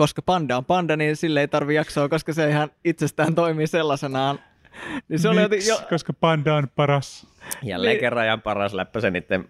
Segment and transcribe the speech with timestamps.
[0.00, 4.38] koska panda on panda, niin sille ei tarvi jaksoa, koska se ihan itsestään toimii sellaisenaan.
[5.08, 5.70] Niin se oli Miksi?
[5.70, 7.26] jo, Koska panda on paras.
[7.62, 8.00] Jälleen Niin.
[8.00, 9.44] kerran ihan paras läppä sen, niiden,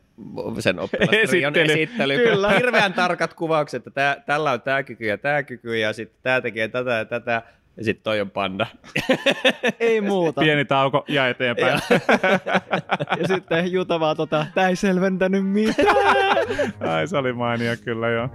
[0.59, 1.73] sen oppilastrion Esittely.
[1.73, 2.17] esittely.
[2.17, 2.51] Kyllä.
[2.51, 6.41] Hirveän tarkat kuvaukset, että tää, tällä on tämä kyky ja tämä kyky ja sitten tämä
[6.41, 7.43] tekee tätä ja tätä.
[7.77, 8.67] Ja sitten toi on panda.
[9.81, 10.41] ei muuta.
[10.41, 11.81] Pieni tauko ja eteenpäin.
[13.21, 15.97] Ja sitten Juta vaan tota, tää ei selventänyt mitään.
[16.81, 18.29] Ai se oli mainio kyllä joo.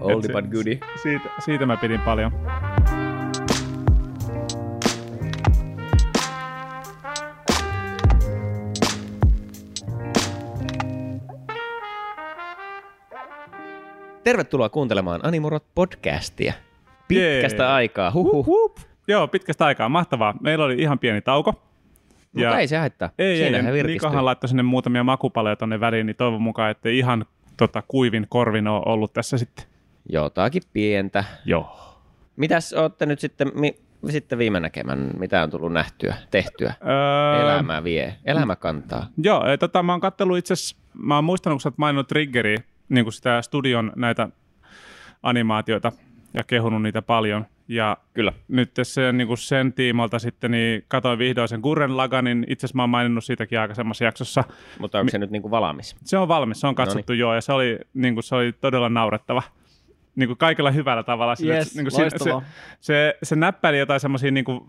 [0.00, 0.78] Oldie se- but goodie.
[1.02, 2.32] Siitä, siitä mä pidin paljon.
[14.24, 16.52] Tervetuloa kuuntelemaan Animurot podcastia.
[17.08, 17.72] Pitkästä Jee.
[17.72, 18.10] aikaa.
[18.12, 18.46] Huhhuh.
[18.46, 18.78] Hup.
[19.08, 19.88] Joo, pitkästä aikaa.
[19.88, 20.34] Mahtavaa.
[20.40, 21.54] Meillä oli ihan pieni tauko.
[22.32, 23.10] Mutta ei se haittaa.
[23.18, 23.82] Ei, ei, Siinähän ei.
[23.82, 27.24] Nikohan laittoi sinne muutamia makupaleja tonne väliin, niin toivon mukaan, että ihan
[27.56, 29.64] tota, kuivin korvin ole ollut tässä sitten.
[30.08, 31.24] Jotakin pientä.
[31.44, 31.96] Joo.
[32.36, 33.76] Mitäs olette nyt sitten, mi,
[34.08, 35.10] sitten viime näkemään?
[35.18, 36.74] Mitä on tullut nähtyä, tehtyä?
[36.86, 38.16] Öö, Elämä vie.
[38.24, 39.06] Elämä kantaa.
[39.22, 40.54] Joo, tota, mä oon kattellut itse
[40.94, 44.28] mä oon muistanut, kun sä oot maininnut Triggeriä, niin kuin sitä studion näitä
[45.22, 45.92] animaatioita
[46.34, 47.46] ja kehunut niitä paljon.
[47.68, 48.32] Ja Kyllä.
[48.48, 52.46] nyt se, niin kuin sen tiimalta sitten, niin katoin vihdoin sen Gurren Laganin.
[52.48, 54.44] Itse asiassa mä oon maininnut siitäkin aikaisemmassa jaksossa.
[54.78, 55.96] Mutta onko se nyt niinku valmis?
[56.04, 58.88] Se on valmis, se on katsottu joo, ja se oli, niin kuin, se oli todella
[58.88, 59.42] naurettava.
[60.16, 61.34] Niin kuin kaikella hyvällä tavalla.
[61.34, 62.42] Sille, Yes, niin kuin, se, loistavaa.
[62.80, 64.60] se, se näppäili jotain semmoisia niin kuin,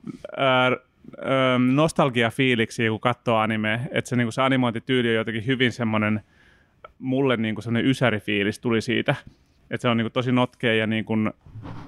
[1.74, 3.80] nostalgia-fiiliksiä, kun katsoo anime.
[3.92, 6.22] Että se, niin kuin, se animointityyli on jotenkin hyvin semmoinen,
[7.00, 9.16] mulle niin kuin semmoinen ysärifiilis tuli siitä.
[9.72, 11.32] Että se on niin kuin, tosi notkea ja niin kuin,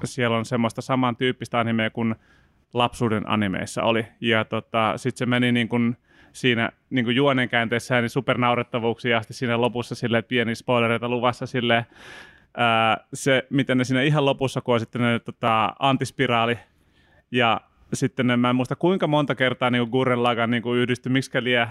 [0.03, 2.15] siellä on semmoista samantyyppistä animea kuin
[2.73, 4.05] lapsuuden animeissa oli.
[4.21, 5.97] Ja tota, sitten se meni niin kuin
[6.31, 11.85] siinä niin kuin juonen käänteessä niin supernaurettavuuksia asti siinä lopussa sille pieni spoilereita luvassa sille
[12.57, 16.57] ää, se, miten ne siinä ihan lopussa, kun on sitten ne tota, antispiraali
[17.31, 17.61] ja
[17.93, 21.67] sitten ne, mä en muista kuinka monta kertaa niin Gurren Lagan niin yhdistyi, miksi liian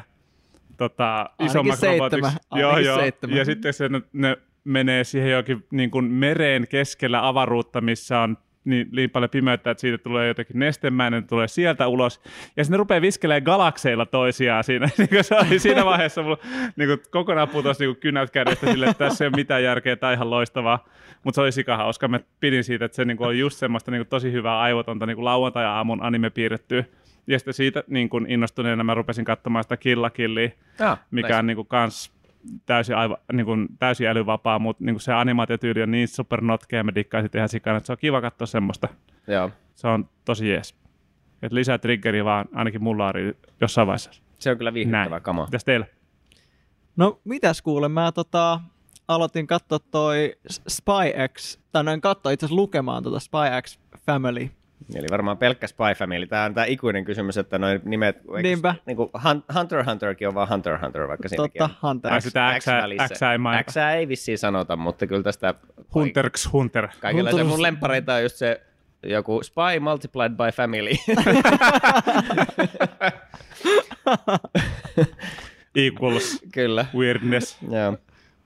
[0.77, 2.37] tota, isommaksi robotiksi.
[2.55, 2.98] Joo, joo.
[2.98, 3.37] seitsemän.
[3.37, 8.37] Ja sitten se, ne, ne menee siihen jokin niin kuin mereen keskellä avaruutta, missä on
[8.64, 12.20] niin, niin paljon pimeyttä, että siitä tulee jotenkin nestemäinen, tulee sieltä ulos.
[12.56, 14.89] Ja sitten ne rupeaa viskelemään galakseilla toisiaan siinä.
[14.98, 16.39] Niin kuin se oli siinä vaiheessa mulla
[16.77, 19.96] niin kuin kokonaan putosi niin kuin kynät kädestä sille, että tässä ei ole mitään järkeä,
[20.02, 20.84] on ihan loistavaa.
[21.24, 22.08] Mutta se oli sikahauska.
[22.08, 25.06] Mä pidin siitä, että se niin kuin oli just semmoista niin kuin tosi hyvää aivotonta
[25.06, 26.84] niin lauantai-aamun anime piirrettyä.
[27.27, 30.50] Ja sitten siitä niin kuin innostuneena mä rupesin katsomaan sitä Kill la Killia,
[30.80, 32.11] Ah, mikä on niin kuin kans
[32.67, 36.79] täysin, aiva, niin kuin, täysin älyvapaa, mutta niin kuin se animaatiotyyli on niin super notkea
[36.79, 38.89] ja mä dikkaisin ihan sikana, että se on kiva katsoa semmoista.
[39.27, 39.51] Joo.
[39.75, 40.75] Se on tosi jees.
[41.42, 43.14] Et lisää triggeriä vaan ainakin mulla on
[43.61, 44.11] jossain vaiheessa.
[44.39, 45.23] Se on kyllä viihdyttävää Näin.
[45.23, 45.45] kamaa.
[45.47, 45.86] Mitäs teillä?
[46.97, 48.61] No mitäs kuule, mä tota,
[49.09, 50.36] aloitin katsoa toi
[50.69, 54.51] Spy X, tai noin katsoa itse asiassa lukemaan tota Spy X Family.
[54.95, 56.27] Eli varmaan pelkkä Spy Family.
[56.27, 58.17] Tämä on tämä ikuinen kysymys, että noin nimet...
[58.43, 58.75] Niinpä.
[58.87, 59.11] Niin kuin
[59.55, 62.20] Hunter x Hunterkin on vaan Hunter x Hunter, vaikka siinäkin Totta, Hunter.
[62.20, 62.25] X.
[62.25, 63.15] sitä X, välissä.
[63.15, 63.73] X ei mainita.
[63.73, 65.55] X ei vissiin sanota, mutta kyllä tästä...
[65.95, 66.89] Hunter x Hunter.
[67.01, 68.61] Kaikilla se Hunter- mun lempareita on just se
[69.03, 70.91] joku Spy multiplied by family.
[75.75, 76.87] Equals kyllä.
[76.95, 77.59] weirdness.
[77.71, 77.97] Joo.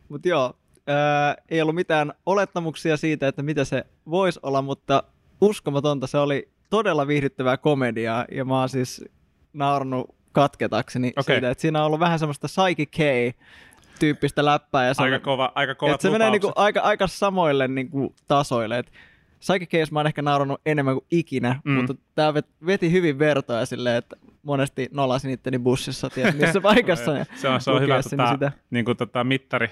[0.08, 5.02] Mutta joo, ää, ei ollut mitään olettamuksia siitä, että mitä se voisi olla, mutta
[5.40, 9.04] uskomatonta se oli todella viihdyttävää komediaa, ja mä oon siis
[9.52, 11.34] naurannut katketakseni Okei.
[11.34, 15.74] siitä, että siinä on ollut vähän semmoista Psyche K-tyyppistä läppää, ja se, Aika, kova, aika
[15.74, 18.92] kovat se menee niinku aika, aika samoille niinku tasoille, et
[19.38, 21.72] Psyche Case mä oon ehkä naurannut enemmän kuin ikinä, Mm.
[21.72, 27.12] mutta tää vet- veti hyvin vertoja silleen, että monesti nolasin itteni bussissa, tiedät, missä paikassa.
[27.12, 28.52] ja se on, se on hyvä tota, sitä.
[28.70, 29.70] niin kuin, tota, mittari,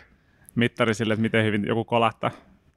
[0.54, 2.30] mittari sille, että miten hyvin joku kolahtaa.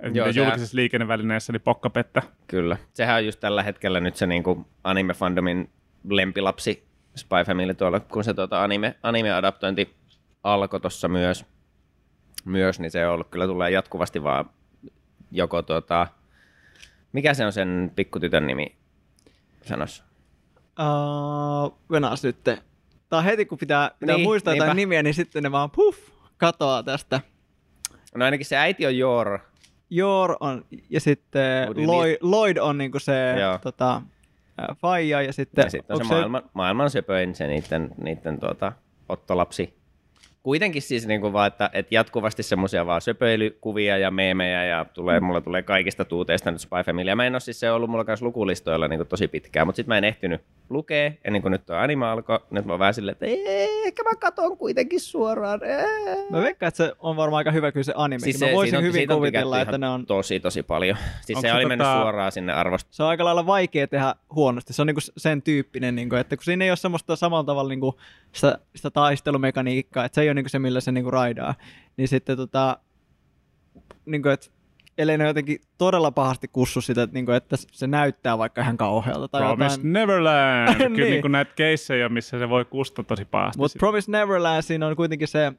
[0.03, 2.22] Joo, miten sehän- julkisessa liikennevälineessä niin pokkapettä.
[2.47, 2.78] Kyllä.
[2.94, 5.69] Sehän on just tällä hetkellä nyt se niinku anime-fandomin
[6.09, 9.96] lempilapsi Spy Family tuolla, kun se tuota anime, anime-adaptointi
[10.44, 11.46] alkoi tuossa myös,
[12.46, 14.50] myös, niin se on ollut, kyllä tulee jatkuvasti vaan
[15.31, 16.08] joko tuota,
[17.14, 18.76] mikä se on sen pikkutytön nimi
[19.66, 20.03] sanossa?
[20.79, 22.44] Uh, venas nyt.
[22.44, 22.59] Tää
[23.20, 24.66] on heti kun pitää, pitää Niin, muistaa niinpä.
[24.66, 25.99] jotain nimiä, niin sitten ne vaan puff,
[26.38, 27.22] katoaa tästä.
[28.16, 29.40] No ainakin se äiti on Jor,
[29.89, 33.57] Jor on, ja sitten Lloyd, Lloyd on niinku se Joo.
[33.57, 34.01] tota,
[34.57, 38.72] ää, faija, ja sitten, ja sitten on se maailman, maailman söpöin se niiden, niiden tuota,
[39.09, 39.73] ottolapsi.
[40.43, 45.19] Kuitenkin siis niin kuin vaan, että, että jatkuvasti semmoisia vaan söpöilykuvia ja meemejä ja tulee,
[45.19, 47.09] mulla tulee kaikista tuuteista nyt Spy Family.
[47.09, 49.75] Ja mä en ole siis se ollut mulla kanssa lukulistoilla niin kuin tosi pitkään, mutta
[49.75, 52.39] sitten mä en ehtinyt lukea ennen kuin nyt tuo anime alkoi.
[52.51, 55.59] Nyt mä oon vähän silleen, että "Ee, ehkä mä katon kuitenkin suoraan.
[55.63, 55.85] Ee.
[56.29, 58.19] Mä veikkaan, että se on varmaan aika hyvä kyllä se anime.
[58.19, 60.05] Siis Siis mä se- voisin on- hyvin on kuvitella, että ne on...
[60.05, 60.97] Tosi, tosi paljon.
[61.22, 62.93] Siis Onko se se oli mennyt tota- suoraan sinne arvosteluun.
[62.93, 64.73] Se on aika lailla vaikea tehdä huonosti.
[64.73, 67.99] Se on niinku sen tyyppinen, niinku, että kun siinä ei ole semmoista samalla tavalla niinku
[68.31, 71.56] sitä, sitä taistelumekaniikkaa, että se ei ole niinku se, millä se niinku raidaa.
[71.97, 72.78] Niin sitten tota,
[74.06, 74.47] niinku, että
[74.97, 79.28] ellei ne jotenkin todella pahasti kussu sitä, että, niinku, että se näyttää vaikka ihan kauhealta.
[79.28, 79.94] Tai Promise jotain.
[79.94, 80.76] Neverland.
[80.78, 81.09] Kyllä Niin.
[81.12, 83.58] niin kuin näitä keissejä, missä se voi kustaa tosi pahasti.
[83.59, 85.53] Mutta Promise Neverland, siinä on kuitenkin se,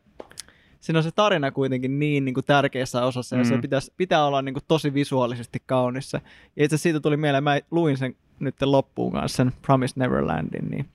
[0.80, 3.48] siinä on se tarina kuitenkin niin, niin kuin tärkeässä osassa, ja Mm.
[3.48, 6.20] se pitäisi, pitää olla niin kuin tosi visuaalisesti kaunissa.
[6.56, 10.88] Ja itse siitä tuli mieleen, mä luin sen nyt loppuun kanssa, sen Promise Neverlandin, niin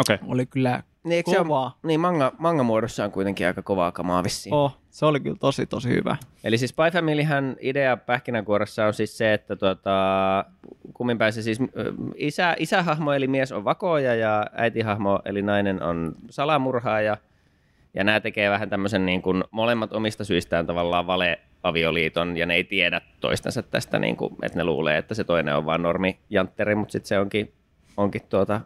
[0.00, 0.14] Okei.
[0.14, 0.28] Okay.
[0.28, 4.24] oli kyllä Niin, eikö se on, niin manga, manga muodossa on kuitenkin aika kovaa kamaa
[4.24, 4.54] vissiin.
[4.54, 6.16] Oh, se oli kyllä tosi, tosi hyvä.
[6.44, 9.90] Eli siis Spy Familyhän idea pähkinänkuoressa on siis se, että tuota,
[10.94, 11.58] kummin pääsi siis
[12.16, 17.16] isä, isähahmo eli mies on vakoja ja äitihahmo eli nainen on salamurhaaja.
[17.94, 22.64] Ja nämä tekee vähän tämmöisen niin kuin molemmat omista syistään tavallaan valeavioliiton ja ne ei
[22.64, 26.74] tiedä toistensa tästä, niin kuin, että ne luulee, että se toinen on vaan normi jantteri,
[26.74, 27.52] mutta sitten se onkin,
[27.96, 28.60] onkin tuota,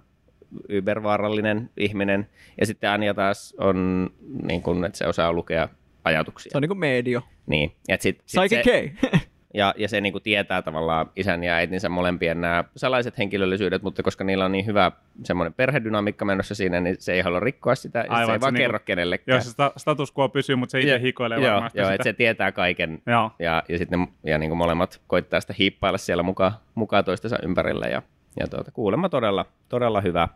[0.68, 2.28] ybervaarallinen ihminen.
[2.60, 4.10] Ja sitten Anja taas on,
[4.42, 5.68] niin kuin, että se osaa lukea
[6.04, 6.50] ajatuksia.
[6.50, 7.22] Se on niin kuin medio.
[7.46, 9.18] Niin, et sit, sit Psychic se, K.
[9.54, 14.24] ja, ja se niinku tietää tavallaan isän ja äitinsä molempien nämä salaiset henkilöllisyydet, mutta koska
[14.24, 14.92] niillä on niin hyvä
[15.24, 18.40] semmoinen perhedynamiikka menossa siinä, niin se ei halua rikkoa sitä, ja Aivan, se ei että
[18.44, 19.36] vaan se kerro kenellekään.
[19.36, 21.94] Joo, se sta- status quo pysyy, mutta se itse Ja- hikoilee joo, varmasti joo, sitä.
[21.94, 23.30] että se tietää kaiken, Joo.
[23.38, 27.86] ja, ja sitten ne, ja niinku molemmat koittaa sitä hiippailla siellä mukaan, mukaan toistensa ympärillä,
[27.86, 28.02] ja,
[28.40, 30.28] ja tuota, kuulemma todella, todella hyvä,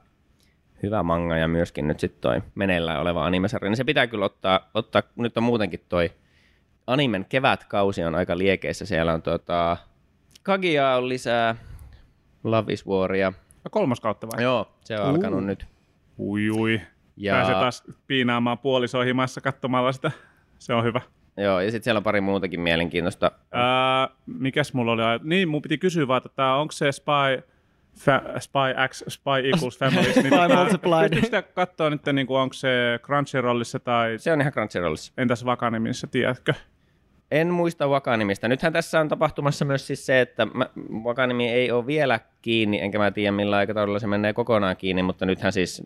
[0.83, 4.71] hyvä manga, ja myöskin nyt sitten toi meneillään oleva animesarja, niin se pitää kyllä ottaa,
[4.75, 6.11] ottaa nyt on muutenkin toi
[6.87, 8.87] animen kevätkausi on aika liekeissä.
[8.87, 9.77] Siellä on tota,
[10.43, 11.57] Kagia on lisää,
[12.45, 13.33] Love is Waria.
[13.65, 14.43] Ja kolmas kautta vai?
[14.43, 15.15] Joo, se on Uu.
[15.15, 15.67] alkanut nyt.
[16.19, 16.81] Ui, ui.
[17.17, 20.11] Ja, Pääsee taas piinaamaan puolisoa himassa katsomalla sitä.
[20.59, 21.01] Se on hyvä.
[21.37, 23.33] joo, ja sitten siellä on pari muutakin mielenkiintoista.
[23.53, 25.03] Ää, mikäs mulla oli?
[25.23, 27.50] Niin, mun piti kysyä vaan, että onko se Spy,
[27.99, 30.17] fa, Spy X, Spy equals Families.
[30.17, 31.01] niin Spy tota, multiplied.
[31.11, 32.69] Pystyykö sitä katsoa nyt, niin onko se
[33.03, 35.13] Crunchyrollissa tai Se on ihan Crunchyrollissa.
[35.17, 36.55] entäs Vakanimissa, tiedätkö?
[37.31, 38.49] En muista Wakanimista.
[38.49, 40.67] Nythän tässä on tapahtumassa myös siis se, että mä,
[41.05, 45.27] Wakanimi ei ole vielä kiinni, enkä mä tiedä millä aikataululla se menee kokonaan kiinni, mutta
[45.27, 45.83] nythän siis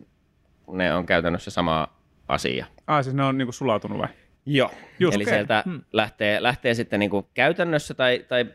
[0.71, 1.87] ne on käytännössä sama
[2.27, 2.65] asia.
[2.87, 4.07] Ah, siis ne on niinku sulautunut vai?
[4.45, 4.71] Joo.
[4.99, 5.33] Just, Eli okei.
[5.33, 5.81] sieltä Hmm.
[5.93, 8.45] lähtee, lähtee sitten niin kuin käytännössä, tai, tai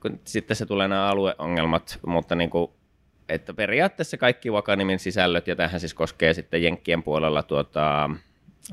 [0.00, 2.70] kun sitten se tulee nämä alueongelmat, mutta niin kuin,
[3.28, 8.10] että periaatteessa kaikki Wakanimin sisällöt, ja tähän siis koskee sitten Jenkkien puolella tuota,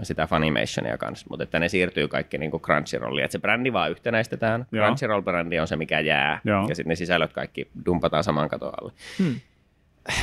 [0.04, 3.92] sitä Funimationia kanssa, mutta että ne siirtyy kaikki niin kuin Crunchyrolliin, että se brändi vaan
[3.92, 4.86] yhtenäistetään, Joo.
[4.86, 6.66] Crunchyroll-brändi on se, mikä jää, Joo.
[6.70, 8.92] ja sitten ne sisällöt kaikki dumpataan saman katon alle.
[9.20, 9.36] Hmm.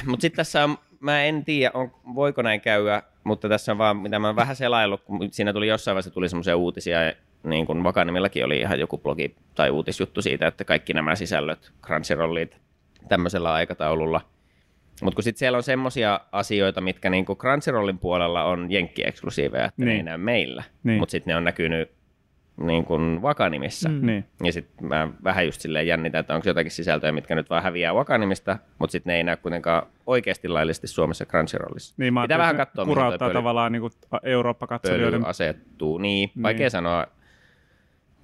[0.06, 3.96] Mutta sitten tässä on, mä en tiedä, on, voiko näin käydä, mutta tässä on vaan,
[3.96, 6.98] mitä mä oon vähän selaillut, kun siinä tuli jossain vaiheessa tuli semmoisia uutisia,
[7.42, 12.56] niin kuin Vakanimillakin oli ihan joku blogi tai uutisjuttu siitä, että kaikki nämä sisällöt, Crunchyrollit,
[13.08, 14.20] tämmöisellä aikataululla.
[15.02, 19.84] Mutta kun sitten siellä on semmoisia asioita, mitkä niinku Crunchyrollin puolella on jenkki-eksklusiiveja, että ne
[19.84, 19.96] Niin.
[19.96, 20.98] ei näy meillä, Niin.
[20.98, 21.90] mutta sitten ne on näkynyt
[22.60, 23.88] niin kuin Vakanimissa.
[23.88, 24.06] Mm.
[24.06, 24.24] Niin.
[24.44, 27.94] Ja sitten mä vähän just silleen jännitän, että onko jotakin sisältöjä, mitkä nyt vaan häviää
[27.94, 31.94] Wakanimista, mutta sitten ne ei näy kuitenkaan oikeasti laillisesti Suomessa Crunchyrollissa.
[31.98, 33.90] Niin, mä Pitää ajattelin, vähän että katsoa, Kurauttaa pöly- tavallaan niinku
[34.22, 35.20] Eurooppa-katselijoiden...
[35.20, 35.98] Pöly asettuu.
[35.98, 36.42] Niin, Niin.
[36.42, 37.06] vaikea sanoa.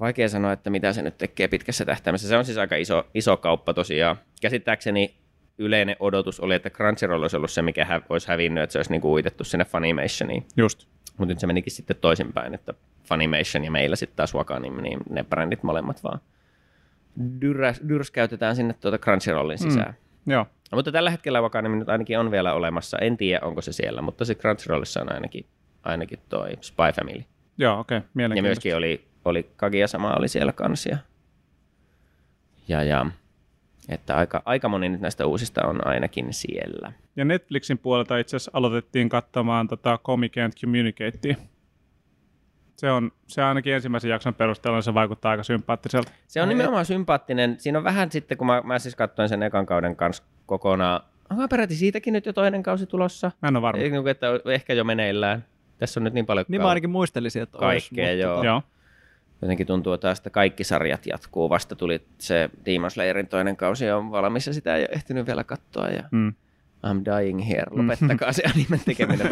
[0.03, 2.29] Vaikea sanoa, että mitä se nyt tekee pitkässä tähtäimessä.
[2.29, 4.17] Se on siis aika iso, iso kauppa tosiaan.
[4.41, 5.15] Käsittääkseni
[5.59, 8.91] yleinen odotus oli, että Crunchyroll olisi ollut se, mikä hä- olisi hävinnyt, että se olisi
[8.91, 10.47] niinku uitettu sinne Funimationiin.
[10.57, 10.87] Just.
[11.19, 12.75] Mutta nyt se menikin sitten toisinpäin, että
[13.05, 16.21] Funimation ja meillä sitten taas Wakanim, niin ne brändit molemmat vaan
[17.41, 19.95] dyräs, dyrskäytetään sinne tuota Crunchyrollin sisään.
[20.25, 20.33] Mm.
[20.33, 20.47] Joo.
[20.73, 22.99] No, mutta tällä hetkellä Wakanim nyt ainakin on vielä olemassa.
[22.99, 25.47] En tiedä, onko se siellä, mutta se Crunchyrollissa on ainakin,
[25.83, 27.23] ainakin toi Spy Family.
[27.59, 27.99] Joo, okei.
[27.99, 28.37] Okay.
[28.37, 30.89] Ja myöskin oli, oli Kagia sama oli siellä kanssa.
[30.91, 30.99] Ja,
[32.69, 33.07] ja, ja
[33.89, 36.93] että aika, aika moni nyt näistä uusista on ainakin siellä.
[37.17, 41.35] Ja Netflixin puolelta itse asiassa aloitettiin katsomaan tota Comic and Communicatea.
[42.77, 46.11] Se on, se ainakin ensimmäisen jakson perusteella niin se vaikuttaa aika sympaattiselta.
[46.29, 47.57] Se on nimenomaan sympaattinen.
[47.59, 51.01] Siinä on vähän sitten, kun mä, mä siis katsoin sen ekan kauden kanssa kokonaan.
[51.31, 53.31] Onko peräti siitäkin nyt jo toinen kausi tulossa?
[53.43, 53.83] Mä en ole varma.
[53.83, 55.45] Eikö, että ehkä jo meneillään.
[55.79, 58.41] Tässä on nyt niin paljon Niin mä ainakin muistelisin, että olisi, Kaikkea, mutta joo.
[58.43, 58.63] tota- Joo.
[59.43, 61.51] Jotenkin tuntuu taas, että kaikki sarjat jatkuu.
[61.51, 65.45] Vasta tuli se Demon Slayerin toinen kausi on valmis ja sitä ei ole ehtinyt vielä
[65.45, 65.89] katsoa.
[65.89, 66.35] Ja Mm.
[66.87, 67.67] I'm dying here.
[67.71, 69.27] Lopettakaa se anime tekeminen.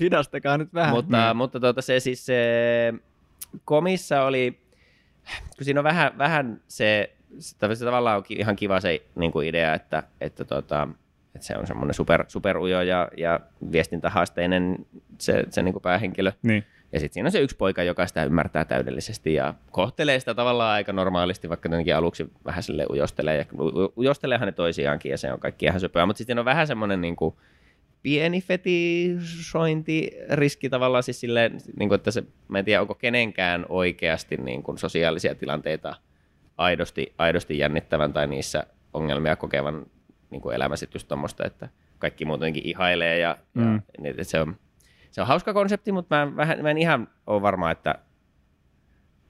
[0.00, 0.94] Hidastakaa nyt vähän.
[0.94, 2.94] mutta mutta tuota, se siis se
[3.64, 4.60] komissa oli,
[5.56, 9.48] kun siinä on vähän, vähän se, se, se tavallaan on ihan kiva se niin kuin
[9.48, 10.88] idea, että, että, tota,
[11.34, 13.40] että se on semmoinen super, superujo ja, ja
[13.72, 14.86] viestintähaasteinen
[15.18, 16.32] se, se niin kuin päähenkilö.
[16.42, 16.64] Niin.
[16.92, 20.74] Ja sitten siinä on se yksi poika, joka sitä ymmärtää täydellisesti ja kohtelee sitä tavallaan
[20.74, 23.36] aika normaalisti, vaikka tietenkin aluksi vähän sille ujostelee.
[23.36, 23.44] Ja
[23.96, 26.06] ujosteleehan ne toisiaankin ja se on kaikki ihan söpöä.
[26.06, 27.34] Mutta sitten on vähän semmoinen niin kuin
[28.02, 34.36] pieni fetisointiriski tavallaan siis silleen, niin kuin, että se, mä en tiedä, onko kenenkään oikeasti
[34.36, 35.94] niin kuin sosiaalisia tilanteita
[36.56, 39.86] aidosti, aidosti jännittävän tai niissä ongelmia kokevan
[40.30, 40.56] niin kuin
[40.94, 41.68] just tommoista, että
[41.98, 43.74] kaikki muutenkin ihailee ja, mm.
[43.74, 44.56] ja niin, että se on,
[45.10, 47.94] se on hauska konsepti, mutta mä, en vähän, mä en ihan ole varma, että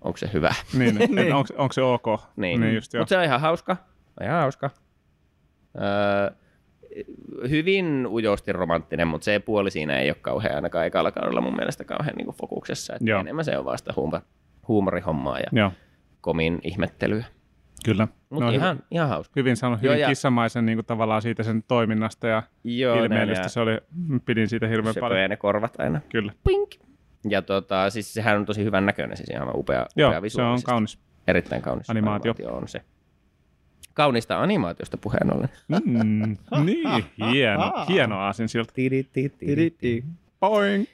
[0.00, 0.54] onko se hyvä.
[0.78, 1.35] Niin, niin.
[1.35, 2.06] Onko, onko se ok?
[2.37, 3.76] Niin, niin just mutta se on ihan hauska.
[4.23, 4.70] Ihan hauska.
[5.80, 6.30] Öö,
[7.50, 11.85] hyvin ujosti romanttinen, mutta se puoli siinä ei ole kauhean ainakaan ekalla kaudella mun mielestä
[11.85, 12.94] kauhean niin fokuksessa.
[12.94, 13.20] Että Joo.
[13.20, 14.20] enemmän se on vasta huumor,
[14.68, 15.73] huumorihommaa ja Joo,
[16.20, 17.25] komin ihmettelyä.
[17.88, 18.09] Kyllä.
[18.30, 19.33] Mutta No, ihan, ihan hauska.
[19.37, 23.42] hyvin sanonut, Joo, hyvin ja- kissamaisen niin kuin, tavallaan siitä sen toiminnasta ja Joo, ilmeellistä
[23.42, 23.78] ne, se oli,
[24.25, 25.30] pidin siitä hirveän ne, paljon.
[25.30, 26.00] ne korvat aina.
[26.09, 26.33] Kyllä.
[26.45, 26.71] Pink.
[27.28, 30.62] Ja tota, siis sehän on tosi hyvän näköinen, siis ihan upea, Joo, upea se on
[30.64, 30.99] kaunis.
[31.26, 32.35] Erittäin kaunis Animaatio.
[32.50, 32.80] on se.
[33.95, 35.49] Kaunista animaatiosta puheen ollen.
[35.68, 36.88] Mm, niin,
[37.30, 38.47] hieno, hieno aasin.
[38.75, 40.04] Tididi.
[40.40, 40.85] Boing.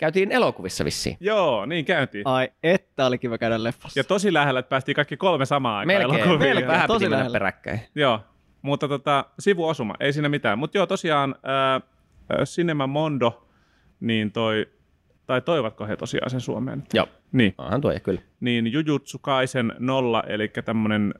[0.00, 1.16] Käytiin elokuvissa vissiin.
[1.20, 2.26] Joo, niin käytiin.
[2.26, 4.00] Ai, että oli kiva käydä leffassa.
[4.00, 6.48] Ja tosi lähellä, että päästiin kaikki kolme samaan aikaan Melkein, elokuviin.
[6.50, 6.68] melkein.
[6.68, 7.34] Vähän Tosi piti mennä lähellä.
[7.38, 7.80] peräkkäin.
[7.94, 8.20] Joo,
[8.62, 10.58] mutta tota, sivuosuma, ei siinä mitään.
[10.58, 11.80] Mutta joo, tosiaan ää,
[12.44, 13.48] Cinema Mondo,
[14.00, 14.66] niin toi,
[15.26, 16.82] tai toivatko he tosiaan sen Suomeen?
[16.94, 18.20] Joo, Niin, onhan tuo ja kyllä.
[18.40, 21.14] niin Jujutsu Kaisen nolla, eli tämmönen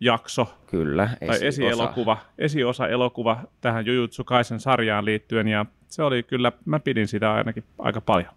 [0.00, 6.52] esijakso Kyllä, tai esielokuva, esiosa elokuva tähän Jujutsu Kaisen sarjaan liittyen, ja se oli kyllä,
[6.64, 8.30] mä pidin sitä ainakin aika paljon.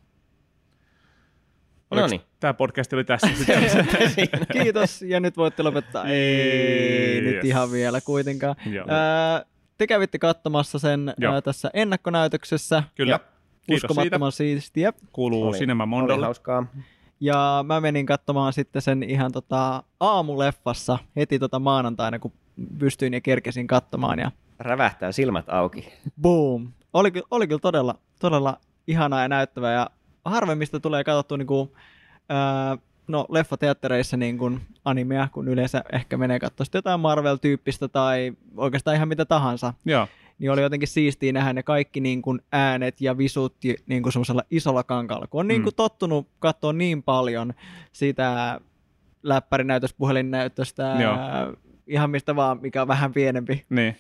[1.91, 2.21] No niin.
[2.39, 3.27] Tämä podcast oli tässä.
[4.53, 6.05] Kiitos, ja nyt voitte lopettaa.
[6.05, 7.33] Ei, Yes.
[7.35, 8.55] nyt ihan vielä kuitenkaan.
[8.65, 8.85] Joo.
[8.89, 9.45] Ää,
[9.77, 12.83] te kävitte katsomassa sen ää, tässä ennakkonäytöksessä.
[12.95, 13.31] Kyllä, kiitos
[13.81, 13.87] siitä.
[13.87, 14.93] Uskomattoman siistiä.
[15.11, 16.25] Kuuluu Oli- Cinema Oli Mondolle.
[16.25, 16.65] hauskaa.
[17.21, 22.31] Ja mä menin katsomaan sitten sen ihan tota aamuleffassa heti tota maanantaina, kun
[22.79, 24.19] pystyin ja kerkesin katsomaan.
[24.19, 25.93] Ja Rävähtää silmät auki.
[26.21, 26.71] boom!
[26.93, 29.73] Oli, ky- oli kyllä todella, todella ihanaa ja näyttävää.
[29.73, 29.89] Ja
[30.25, 31.75] harvemmista tulee katsottua niinku,
[32.29, 38.33] ää, no, leffateattereissa niin kuin animea, kun yleensä ehkä menee katsoa sitten jotain Marvel-tyyppistä tai
[38.57, 39.73] oikeastaan ihan mitä tahansa.
[39.85, 40.07] Joo,
[40.41, 43.55] Niin oli jotenkin siistiä nähdä ne kaikki niin kuin äänet ja visut
[43.85, 45.27] niin kuin semmoisella isolla kankaalla.
[45.27, 45.75] Kun on niin kuin Mm.
[45.75, 47.53] tottunut katsoa niin paljon
[47.91, 48.59] sitä
[49.23, 51.13] läppärinäytöstä, puhelinnäytöstä, Joo.
[51.17, 51.47] ää,
[51.87, 53.65] ihan mistä vaan, mikä on vähän pienempi.
[53.69, 53.95] niin.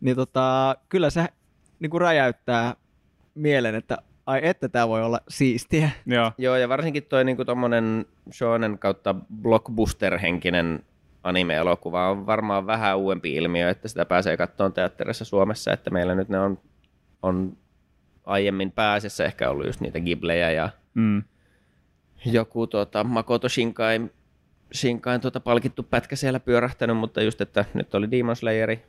[0.00, 1.26] Niin tota, kyllä se
[1.80, 2.76] niin kuin räjäyttää
[3.34, 5.90] mielen, että ai että tämä voi olla siistiä.
[6.06, 10.84] Joo, Joo, ja varsinkin toi niinku tommonen shonen kautta blockbuster-henkinen
[11.22, 16.28] anime-elokuva on varmaan vähän uudempi ilmiö, että sitä pääsee katsomaan teatterissa Suomessa, että meillä nyt
[16.28, 16.58] ne on,
[17.22, 17.56] on
[18.24, 21.22] aiemmin pääasiassa ehkä ollut just niitä Ghiblejä ja mm.
[22.24, 24.00] joku tuota, Makoto Shinkai,
[24.74, 28.82] Shinkain tuota palkittu pätkä siellä pyörähtänyt, mutta just, että nyt oli Demon Slayeri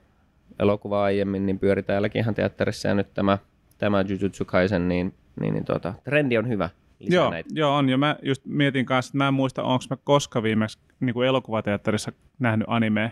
[0.59, 3.37] elokuva aiemmin, niin pyöri täälläkin ihan teatterissa ja nyt tämä,
[3.77, 6.69] tämä Jujutsu Kaisen, niin, niin, niin tuota, trendi on hyvä.
[7.05, 7.49] Lisää Joo, näitä.
[7.53, 7.89] joo, on.
[7.89, 11.27] Ja mä just mietin kanssa, että mä en muista, onko mä koska viimeksi niin kuin
[11.27, 13.09] elokuvateatterissa nähnyt animea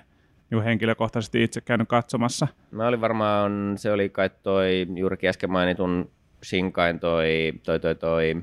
[0.51, 2.47] niin henkilökohtaisesti itse käynyt katsomassa.
[2.71, 6.09] Mä olin varmaan, se oli kai toi juurikin äsken mainitun
[6.43, 8.35] Shinkain toi, toi, toi, toi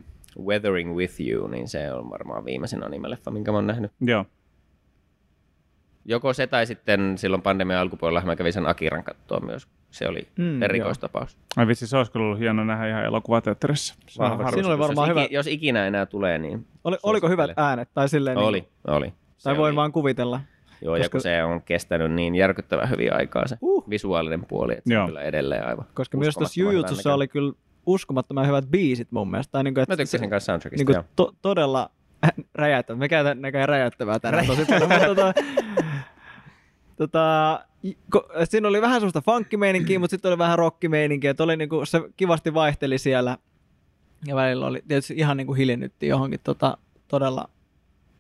[0.44, 3.92] Weathering With You, niin se on varmaan viimeisin anime-leffa, minkä mä oon nähnyt.
[4.00, 4.24] Joo,
[6.10, 9.68] Joko se tai sitten silloin pandemian alkupuolella mä kävin sen Akiran kattoa myös.
[9.90, 11.38] Se oli Mm, erikoistapaus.
[11.56, 13.94] Ai vitsi, se olisi kyllä ollut hieno nähdä ihan elokuvateatterissa.
[13.94, 14.12] Se.
[14.12, 17.88] Siinä oli Jos varmaan iki, hyvä- Jos ikinä enää tulee, niin Oli, oliko hyvät äänet?
[17.94, 19.12] Tai silleen, niin- Oli, oli.
[19.36, 19.76] Se tai voin oli.
[19.76, 20.40] vaan kuvitella.
[20.82, 23.90] Joo, ja koska- kun se on kestänyt niin järkyttävän hyvin aikaa se Uh.
[23.90, 25.02] visuaalinen puoli, että se Joo.
[25.02, 27.52] on kyllä edelleen aivan Koska myös tuossa Jujutsussa oli kyllä
[27.86, 29.52] uskomattoman hyvät biisit mun mielestä.
[29.52, 31.90] Tai niin kuin, että Mä tykkäsin kanssa soundtrackista, niin kuin to, todella
[32.54, 32.98] räjäyttävää.
[32.98, 35.16] Me käytän näköjään räjäyttävää tänään tosi paljon.
[36.98, 37.60] tota,
[38.44, 41.30] siinä oli vähän semmoista funkkimeininkiä, mutta sitten oli vähän rockimeininkiä.
[41.30, 43.38] Että oli niinku, se kivasti vaihteli siellä.
[44.26, 46.78] Ja välillä oli tietysti ihan niinku hiljennytti johonkin tota,
[47.08, 47.48] todella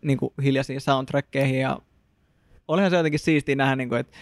[0.02, 1.60] niinku hiljaisiin soundtrackkeihin.
[1.60, 1.78] Ja
[2.68, 4.16] olihan se jotenkin siistiä nähdä, niinku, että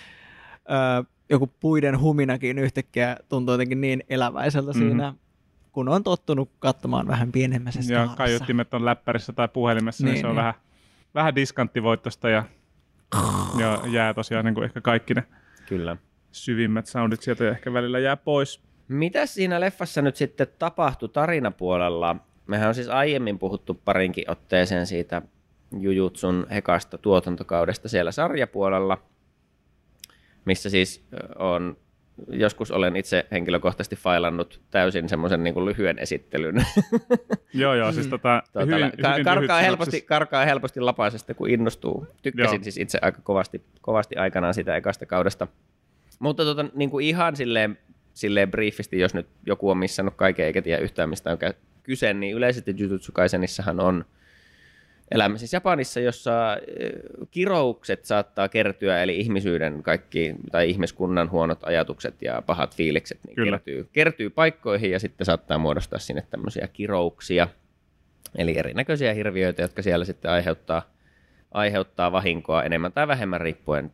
[1.00, 4.78] ö, joku puiden huminakin yhtäkkiä tuntuu jotenkin niin eläväiseltä Mhm.
[4.78, 4.90] mm-hmm.
[4.90, 5.14] siinä,
[5.72, 8.16] kun on tottunut katsomaan vähän pienemmässä Ja skaalassa.
[8.16, 10.36] kaiuttimet on läppärissä tai puhelimessa, niin, Niin, se on niin.
[10.36, 10.54] vähän,
[11.14, 12.44] vähän diskanttivoittosta ja
[13.58, 15.24] ja jää tosiaan niin kuin ehkä kaikki ne
[15.68, 15.96] Kyllä.
[16.32, 18.62] syvimmät soundit sieltä ja ehkä välillä jää pois.
[18.88, 22.16] Mitä siinä leffassa nyt sitten tapahtui tarinapuolella?
[22.46, 25.22] Mehän on siis aiemmin puhuttu parinkin otteeseen siitä
[25.80, 28.98] Jujutsun hekasta tuotantokaudesta siellä sarjapuolella,
[30.44, 31.06] missä siis
[31.38, 31.76] on
[32.28, 36.54] joskus olen itse henkilökohtaisesti failannut täysin semmoisen niin lyhyen esittelyn.
[37.54, 42.06] joo, joo, siis tota, tuota, hyvin, ka- hyvin karkaa, helposti, karkaa helposti lapaisesta, kun innostuu.
[42.22, 42.62] Tykkäsin joo.
[42.62, 45.46] siis itse aika kovasti, kovasti aikanaan sitä ekasta kaudesta.
[46.18, 47.78] Mutta tota, niin kuin ihan silleen,
[48.14, 51.38] silleen briefisti, jos nyt joku on missannut kaiken eikä tiedä yhtään mistä on
[51.82, 54.04] kyse, niin yleisesti Jujutsu Kaisenissahan on–
[55.10, 56.56] elämme siis Japanissa, jossa
[57.30, 63.88] kiroukset saattaa kertyä, eli ihmisyyden kaikki, tai ihmiskunnan huonot ajatukset ja pahat fiilikset niin kertyy,
[63.92, 67.48] kertyy paikkoihin ja sitten saattaa muodostaa sinne tämmöisiä kirouksia,
[68.38, 70.90] eli erinäköisiä hirviöitä, jotka siellä sitten aiheuttaa,
[71.50, 73.92] aiheuttaa vahinkoa enemmän tai vähemmän riippuen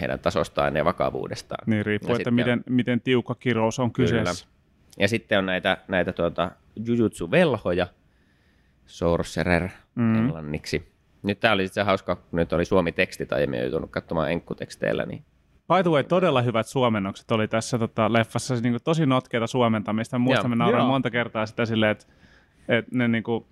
[0.00, 1.64] heidän tasostaan ja vakavuudestaan.
[1.66, 4.44] Niin, riippuu, että miten, on, miten tiukka kirous on kyseessä.
[4.44, 4.54] Kyllä.
[4.98, 7.86] Ja sitten on näitä, näitä tuota, jujutsu-velhoja,
[8.86, 10.14] sorcerer mm.
[10.14, 10.94] englanniksi.
[11.22, 15.24] Nyt tämä oli se hauska, kun nyt oli suomi-tekstit aiemmin joutunut katsomaan enkkuteksteillä, niin
[15.68, 20.18] By the way, todella hyvät suomennokset oli tässä tota, leffassa, niin kuin, tosi notkeita suomentamista.
[20.18, 22.06] Muistan, me nauroin monta kertaa sitä silleen, että,
[22.68, 23.44] että ne niin kuin...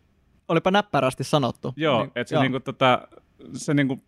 [0.48, 1.72] Olipa näppärästi sanottu.
[1.76, 3.08] Joo, niin, että se, niin kuin, tota,
[3.52, 4.02] se niin kuin,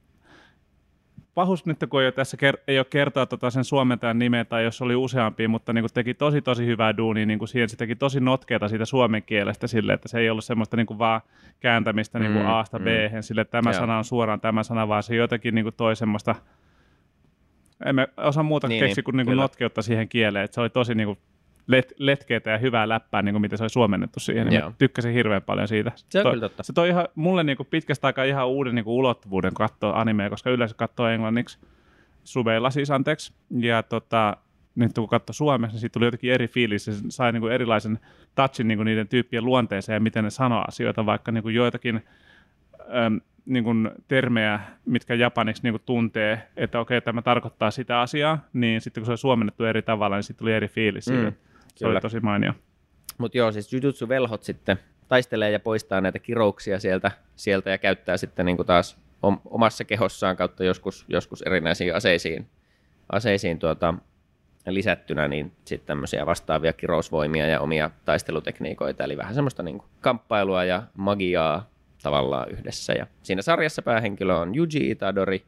[1.35, 4.65] pahus nyt, kun ei ole tässä ker- ei ole kertoa tota sen suomentajan nimeä tai
[4.65, 7.77] jos oli useampi, mutta niin kuin teki tosi tosi hyvää duunia, niin kuin siihen se
[7.77, 11.21] teki tosi notkeita siitä suomen kielestä sille, että se ei ollut semmoista niin kuin vaan
[11.61, 12.85] kääntämistä niin kuin mm, A-sta mm.
[12.85, 13.81] B-hen, sille että tämä Joo.
[13.81, 16.35] sana on suoraan tämä sana, vaan se jotenkin niin kuin toi semmoista,
[17.85, 20.95] emme osaa muuta niin, keksiä kuin, niin kuin notkeutta siihen kieleen, että se oli tosi
[20.95, 21.19] niin kuin
[21.67, 24.47] let, letkeitä ja hyvää läppää, niin kuin miten se oli suomennettu siihen.
[24.47, 25.93] Niin tykkäsin hirveän paljon siitä.
[25.97, 26.63] Se on toi, kyllä totta.
[26.63, 30.31] Se toi ihan, mulle niin kuin pitkästä aikaa ihan uuden niin kuin ulottuvuuden katsoa animea,
[30.31, 31.59] koska yleensä katsoo englanniksi
[32.25, 33.33] subeilla siis anteeksi.
[33.59, 34.37] Ja tota,
[34.75, 36.85] nyt kun katsoi Suomessa, niin siitä tuli jotenkin eri fiilis.
[36.85, 37.99] Se sai niin kuin erilaisen
[38.35, 42.05] touchin niin kuin niiden tyyppien luonteeseen ja miten ne sanoo asioita, vaikka niin kuin joitakin
[43.07, 48.39] äm, niin kuin termejä, mitkä japaniksi niin kuin tuntee, että okei, tämä tarkoittaa sitä asiaa,
[48.53, 51.33] niin sitten kun se on suomennettu eri tavalla, niin sitten tuli eri fiilis mm.
[51.75, 51.93] Se Kyllä.
[51.93, 52.53] oli tosi mainio.
[53.19, 54.79] Mutta joo, siis Jujutsu-velhot sitten
[55.09, 58.99] taistelee ja poistaa näitä kirouksia sieltä, sieltä ja käyttää sitten niin kuin taas
[59.45, 62.47] omassa kehossaan kautta joskus, joskus erinäisiin aseisiin,
[63.13, 63.95] aseisiin tuota,
[64.67, 70.65] lisättynä niin sitten tämmöisiä vastaavia kirousvoimia ja omia taistelutekniikoita, eli vähän semmoista niin kuin kamppailua
[70.65, 71.71] ja magiaa
[72.03, 72.93] tavallaan yhdessä.
[72.93, 75.45] Ja siinä sarjassa päähenkilö on Yuji Itadori,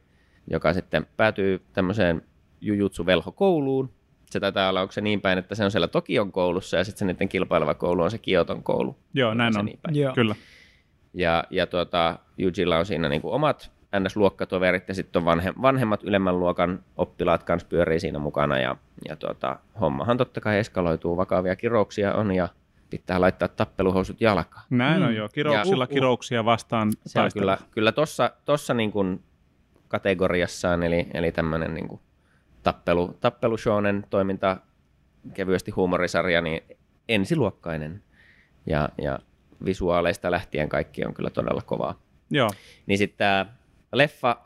[0.47, 2.21] joka sitten päätyy tämmöiseen
[2.61, 3.89] Jujutsu-velho-kouluun,
[4.29, 6.99] se taitaa olla, onko se niin päin, että se on siellä Tokion koulussa ja sitten
[6.99, 8.97] se niiden kilpaileva koulu on se Kioton koulu.
[9.13, 9.95] Joo, näin on, niin päin.
[9.95, 10.13] Joo.
[10.13, 10.35] kyllä.
[11.13, 16.03] Ja, ja tuota, Yujilla on siinä niin kuin omat NS-luokkatoverit ja sitten on vanhe, vanhemmat
[16.03, 18.75] ylemmän luokan oppilaat kanssa pyörii siinä mukana ja,
[19.07, 22.49] ja tuota, hommahan totta kai eskaloituu, vakavia kirouksia on ja
[22.89, 24.65] pitää laittaa tappeluhousut jalkaan.
[24.69, 25.15] Näin on mm.
[25.15, 29.23] jo, kirouksilla ja, kirouksia vastaan Se on kyllä, kyllä tossa, tossa niin kuin
[29.87, 32.01] kategoriassaan, eli, eli tämmöinen niin kuin
[32.67, 34.57] tappelu, tappelu shonen toiminta,
[35.33, 36.63] kevyesti huumorisarja, niin
[37.09, 38.03] ensiluokkainen.
[38.65, 39.19] Ja, ja
[39.65, 41.99] visuaaleista lähtien kaikki on kyllä todella kovaa.
[42.29, 42.49] Joo.
[42.85, 43.45] Niin sitten tämä
[43.93, 44.37] leffa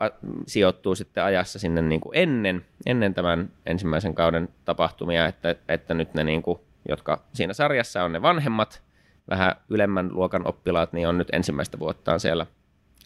[0.46, 6.14] sijoittuu sitten ajassa sinne niin kuin ennen, ennen tämän ensimmäisen kauden tapahtumia, että, että nyt
[6.14, 6.58] ne, niin kuin,
[6.88, 8.82] jotka siinä sarjassa on ne vanhemmat,
[9.30, 12.46] vähän ylemmän luokan oppilaat, niin on nyt ensimmäistä vuottaan siellä,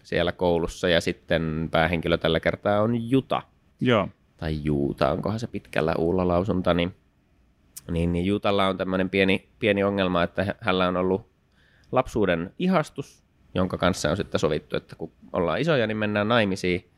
[0.02, 3.42] siellä koulussa, ja sitten päähenkilö tällä kertaa on Juta.
[3.80, 6.94] Joo tai Juuta, onkohan se pitkällä uulla lausunta, niin,
[7.90, 11.30] niin, niin Juutalla on tämmöinen pieni, pieni ongelma, että hänellä on ollut
[11.92, 16.90] lapsuuden ihastus, jonka kanssa on sitten sovittu, että kun ollaan isoja, niin mennään naimisiin.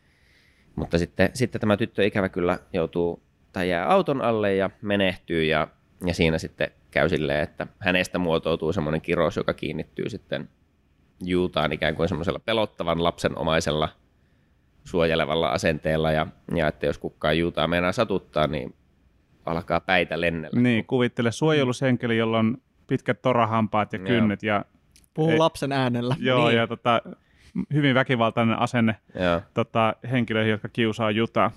[0.77, 3.23] Mutta sitten, sitten tämä tyttö ikävä kyllä joutuu
[3.53, 5.69] tai jää auton alle ja menehtyy ja,
[6.07, 10.49] ja siinä sitten käy silleen, että hänestä muotoutuu semmoinen kirous, joka kiinnittyy sitten
[11.25, 13.89] Juutaan ikään kuin semmoisella pelottavan lapsenomaisella
[14.89, 18.75] suojelevalla asenteella ja, ja että jos kukaan juutaa meinaa satuttaa, niin
[19.47, 20.61] alkaa päitä lennellä.
[20.61, 24.43] Niin, kuvittele suojelusenkeli, jolla on pitkät torahampaat ja kynnet.
[24.43, 24.65] Ja,
[25.15, 26.17] Puhuu ei, lapsen äänellä.
[26.19, 26.57] Joo, niin.
[26.57, 27.03] ja tota,
[27.73, 28.97] hyvin väkivaltainen asenne
[29.55, 31.51] tota, henkilöihin, jotka kiusaa jutaa.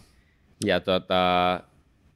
[0.65, 1.61] Ja tota,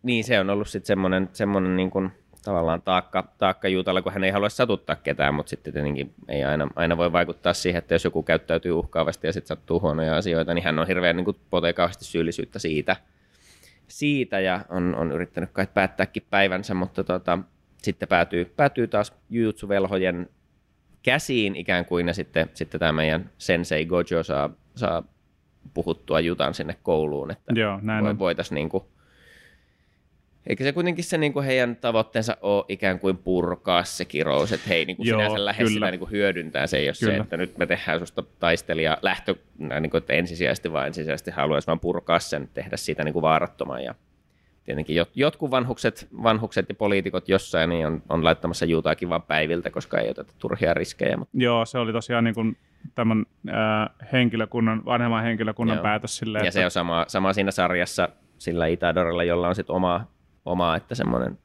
[0.03, 2.11] niin se on ollut sitten semmoinen, semmoinen niin kuin,
[2.45, 6.67] tavallaan taakka, taakka Juutalla, kun hän ei halua satuttaa ketään, mutta sitten tietenkin ei aina,
[6.75, 10.63] aina voi vaikuttaa siihen, että jos joku käyttäytyy uhkaavasti ja sitten sattuu huonoja asioita, niin
[10.63, 12.95] hän on hirveän niin potee kauheasti syyllisyyttä siitä,
[13.87, 17.39] siitä ja on, on yrittänyt kai päättääkin päivänsä, mutta tota,
[17.77, 19.13] sitten päätyy, päätyy taas
[25.73, 28.83] puhuttua Jutan sinne kouluun, että Joo, näin voi, voitaisiin niin kuin,
[30.47, 34.67] eikä se kuitenkin se niin kuin heidän tavoitteensa ole ikään kuin purkaa se kirous, että
[34.69, 35.73] hei niin kuin Joo, sinänsä lähde kyllä.
[35.73, 37.23] sitä niin kuin hyödyntää, se ei ole se, Kyllä.
[37.23, 41.79] että nyt me tehdään susta taistelija lähtö, niin kuin, että ensisijaisesti vaan ensisijaisesti haluaisi vaan
[41.79, 43.95] purkaa sen, tehdä siitä niin kuin vaarattoman ja
[44.65, 49.69] tietenkin jot, jotkut vanhukset, vanhukset ja poliitikot jossain niin on, on laittamassa juutaakin vaan päiviltä,
[49.69, 52.57] koska ei oteta turhia riskejä, mutta Joo, se oli tosiaan niin kuin
[52.95, 55.83] tämän ää, henkilökunnan, vanhemman henkilökunnan Joo.
[55.83, 59.75] päätös silleen, ja että se on sama, sama siinä sarjassa sillä Itadorilla, jolla on sitten
[59.75, 60.07] oma,
[60.45, 61.37] oma, että semmoinen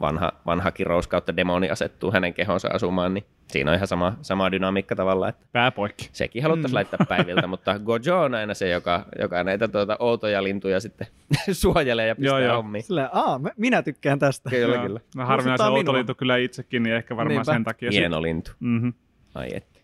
[0.00, 4.50] vanha, vanha kirous kautta demoni asettuu hänen kehonsa asumaan, niin siinä on ihan sama, sama
[4.52, 6.08] dynamiikka tavalla, että pääpoikki.
[6.12, 6.74] sekin haluttaisiin mm.
[6.74, 11.06] laittaa päiviltä, mutta Gojo on aina se, joka, joka näitä tuota, outoja lintuja sitten
[11.52, 12.56] suojelee ja pistää Joo, joo.
[12.56, 12.84] hommiin.
[12.84, 14.50] Silleen, aa, mä- minä tykkään tästä.
[14.50, 14.86] Kyllä, Joo.
[14.86, 15.00] kyllä.
[15.16, 15.78] No harvinaisen minua.
[15.78, 17.52] outoliitto kyllä itsekin, niin ehkä varmaan Niinpä.
[17.52, 17.90] sen takia.
[17.90, 18.50] Hieno lintu.
[18.60, 18.92] Mm-hmm.
[19.34, 19.80] Ai että.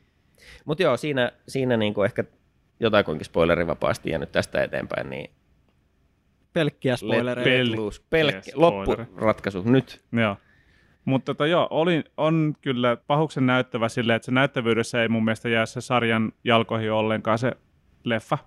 [0.64, 2.24] Mutta joo, siinä, siinä niinku ehkä
[2.80, 5.30] jotakuinkin spoilerivapaasti ja nyt tästä eteenpäin, niin
[6.58, 7.50] Pelkkiä spoilereita.
[7.50, 8.02] Pel-.
[8.10, 10.00] Pelkkä, Yes, loppuratkaisu nyt.
[10.12, 10.36] Joo.
[11.04, 15.48] Mutta tota, joo, oli, on kyllä pahuksen näyttävä silleen, että se näyttävyydessä ei mun mielestä
[15.48, 17.52] jää se sarjan jalkoihin ollenkaan se
[18.04, 18.38] leffa.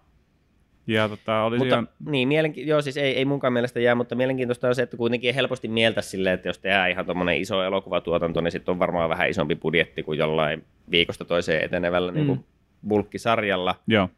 [0.88, 4.16] Ja tota, oli Mutta ihan, niin, mielenki- joo, siis ei, ei munkaan mielestä jää, mutta
[4.16, 8.42] mielenkiintoista on se, että kuitenkin helposti mieltä silleen, että jos tehdään ihan tuommoinen iso elokuvatuotanto,
[8.42, 12.16] niin sitten on varmaan vähän isompi budjetti kuin jollain viikosta toiseen etenevällä mm.
[12.16, 12.46] niin kuin
[12.88, 13.76] bulkkisarjalla.
[13.88, 14.10] joo,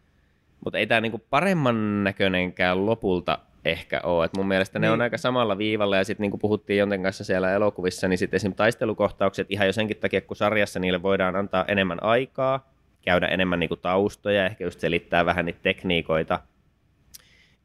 [0.63, 4.25] Mutta ei tämä niinku paremman näköinenkään lopulta ehkä ole.
[4.25, 4.93] Et mun mielestä ne Niin.
[4.93, 8.35] on aika samalla viivalla, ja sitten niin kuin puhuttiin Jonten kanssa siellä elokuvissa, niin sitten
[8.35, 12.69] esimerkiksi taistelukohtaukset ihan jo senkin takia, kun sarjassa niille voidaan antaa enemmän aikaa,
[13.01, 16.39] käydä enemmän niinku taustoja, ehkä just selittää vähän niitä tekniikoita,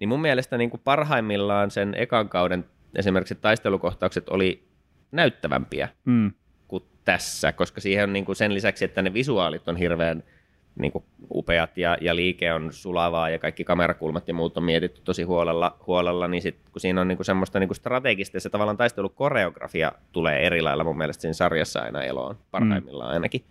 [0.00, 2.64] niin mun mielestä niinku parhaimmillaan sen ekan kauden
[2.96, 4.68] esimerkiksi taistelukohtaukset oli
[5.12, 6.32] näyttävämpiä mm,
[6.68, 10.22] kuin tässä, koska siihen on niin kuin sen lisäksi, että ne visuaalit on hirveän
[10.78, 15.00] niin kuin upeat ja, ja liike on sulavaa ja kaikki kamerakulmat ja muut on mietitty
[15.04, 18.40] tosi huolella, huolella niin sit, kun siinä on niin kuin semmoista niin kuin strategista ja
[18.40, 23.44] se tavallaan taistelukoreografia tulee eri lailla mun mielestä siinä sarjassa aina eloon, parhaimmillaan ainakin.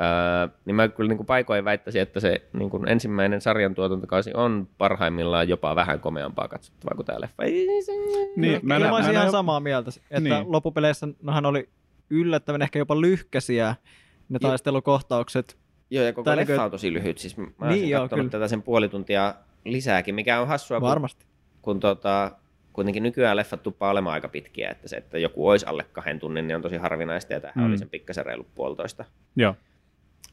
[0.00, 4.30] Öö, niin mä kyllä niin kuin paikoin väittäisin, että se niin kuin ensimmäinen sarjan tuotantokausi
[4.34, 7.42] on parhaimmillaan jopa vähän komeampaa katsottavaa kuin tämä leffa.
[7.42, 10.52] Niin, Ehkä mä mä, nä- mä olisin mä ihan samaa mieltä, että Niin.
[10.52, 11.68] loppupeleissä nohan oli
[12.10, 13.74] yllättävän ehkä jopa lyhkäisiä
[14.28, 15.56] ne taistelukohtaukset.
[15.90, 17.18] Joo, ja koko Tai leffa on tosi lyhyt.
[17.18, 18.28] Siis mä Niin, joo, kyllä.
[18.30, 21.26] tätä sen puoli tuntia lisääkin, mikä on hassua, kun, Varmasti.
[21.62, 22.30] kun tota,
[22.72, 26.48] kuitenkin nykyään leffat tuppaa olemaan aika pitkiä, että se, että joku olisi alle kahden tunnin,
[26.48, 27.68] niin on tosi harvinaista, ja tämähän Mm.
[27.68, 29.04] oli sen pikkasen reilu puolitoista.
[29.36, 29.54] joo,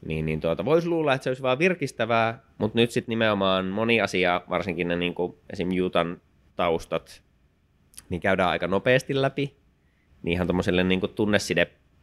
[0.06, 4.00] Niin, niin tuota, voisi luulla, että se olisi vaan virkistävää, mutta nyt sitten nimenomaan moni
[4.00, 5.72] asia, varsinkin ne niin kuin esim.
[5.72, 6.20] Jutan
[6.56, 7.22] taustat,
[8.10, 9.56] niin käydään aika nopeasti läpi.
[10.22, 11.12] Niin ihan tuommoiselle niin kuin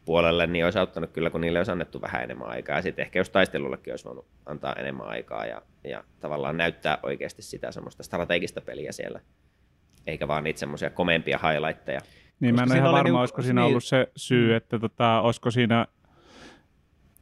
[0.06, 2.76] tunnesidepuolelle niin olisi auttanut kyllä, kun niille olisi annettu vähän enemmän aikaa.
[2.76, 7.42] Ja sitten ehkä jos taistelullekin olisi voinut antaa enemmän aikaa ja, ja tavallaan näyttää oikeasti
[7.42, 9.20] sitä semmoista strategista peliä siellä.
[10.08, 12.02] Eikä vaan niitä semmoisia komeampia highlightteja.
[12.40, 13.68] Niin mä en Koska ole ihan varma, niinku- olisiko siinä niin.
[13.68, 15.88] ollut se syy, että tota, olisiko siinä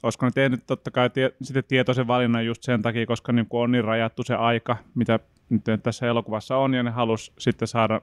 [0.04, 3.62] olisiko ne tehnyt totta kai tie, sitten tietoisen valinnan just sen takia, koska niin kuin
[3.62, 5.20] on niin rajattu se aika, mitä
[5.50, 8.02] nyt tässä elokuvassa on, ja ne halus sitten saada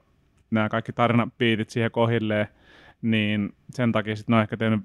[0.50, 2.48] nämä kaikki tarinapiitit siihen kohilleen,
[3.02, 4.80] niin sen takia sitten ne on ehkä tehnyt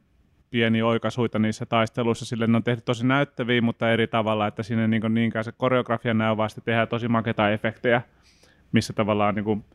[0.50, 4.82] pieniä oikaisuita niissä taisteluissa, sille ne on tehty tosi näyttäviä, mutta eri tavalla, että siinä
[4.82, 8.02] ei niin niinkään se koreografia näy, vaan sitten tehdään tosi makeita efektejä,
[8.72, 9.66] missä tavallaan niin kuin,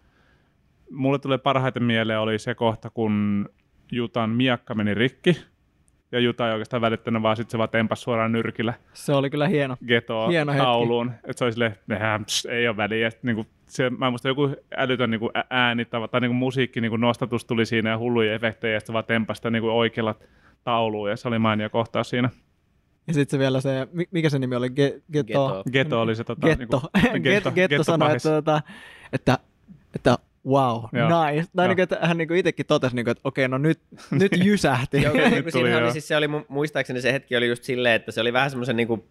[0.90, 3.48] mulle tulee parhaiten mieleen oli se kohta, kun
[3.92, 5.36] Jutan miakka meni rikki,
[6.12, 9.48] ja Juta ei oikeastaan välittänyt, vaan sitten se vaan tempas suoraan nyrkillä Se oli kyllä
[9.48, 9.76] hieno.
[9.86, 10.64] getoa Hieno hetki.
[10.64, 11.10] tauluun.
[11.24, 12.98] Että se oli silleen, "Nehän, pss, ei ole väliä.
[12.98, 16.80] Ja sit niinku, se, mä muistan joku älytön niinku ä- ääni tai, tai niinku musiikki
[16.80, 20.14] niinku nostatus tuli siinä ja hulluja efektejä ja sitten vaan tempasta niinku oikealla
[20.64, 22.30] tauluun ja se oli mainio kohtaus siinä.
[23.06, 24.68] Ja sitten se vielä se, mi- mikä se nimi oli?
[24.68, 25.48] Ge- Getto.
[25.48, 25.62] Geto.
[25.72, 26.80] Geto oli se tota, Getto.
[27.02, 28.62] niinku, Getto, Getto sanoi, että, tota,
[29.12, 29.38] että,
[29.94, 31.24] että wow, Joo.
[31.26, 31.46] nice.
[31.56, 33.80] Tai niin kuin, että hän niin itsekin totesi, niin kuin, että okei, no nyt,
[34.20, 35.02] nyt jysähti.
[35.02, 38.12] Joo, Nyt tuli oli, siis se oli mu- muistaakseni se hetki oli just silleen, että
[38.12, 39.04] se oli vähän semmoisen niinku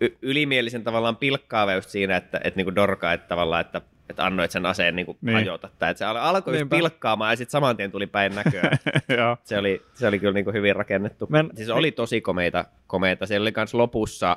[0.00, 3.80] y- ylimielisen tavallaan pilkkaava just siinä, että et niinku dorka, että tavallaan, että
[4.10, 5.34] että annoit sen aseen niinku Niin.
[5.34, 5.68] hajota.
[5.78, 8.70] Tai että se al- alkoi just pilkkaamaan ja sitten saman tien tuli päin näköä.
[9.44, 11.26] Se, oli, se oli kyllä niinku hyvin rakennettu.
[11.30, 13.26] Men- siis oli tosi komeita, komeita.
[13.26, 14.36] Siellä oli kans lopussa,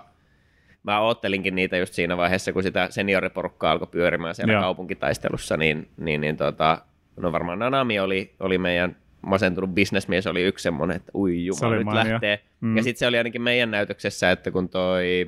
[0.84, 4.62] mä oottelinkin niitä just siinä vaiheessa, kun sitä senioriporukkaa alkoi pyörimään siellä Joo.
[4.62, 6.82] kaupunkitaistelussa, niin, niin, niin tota,
[7.16, 11.68] no varmaan Nanami oli, oli meidän masentunut bisnesmies oli yksi semmoinen, että ui Se jumala,
[11.68, 12.12] oli nyt mainio.
[12.14, 12.40] lähtee.
[12.62, 12.78] Mm.
[12.78, 15.28] Ja sitten se oli ainakin meidän näytöksessä, että kun toi,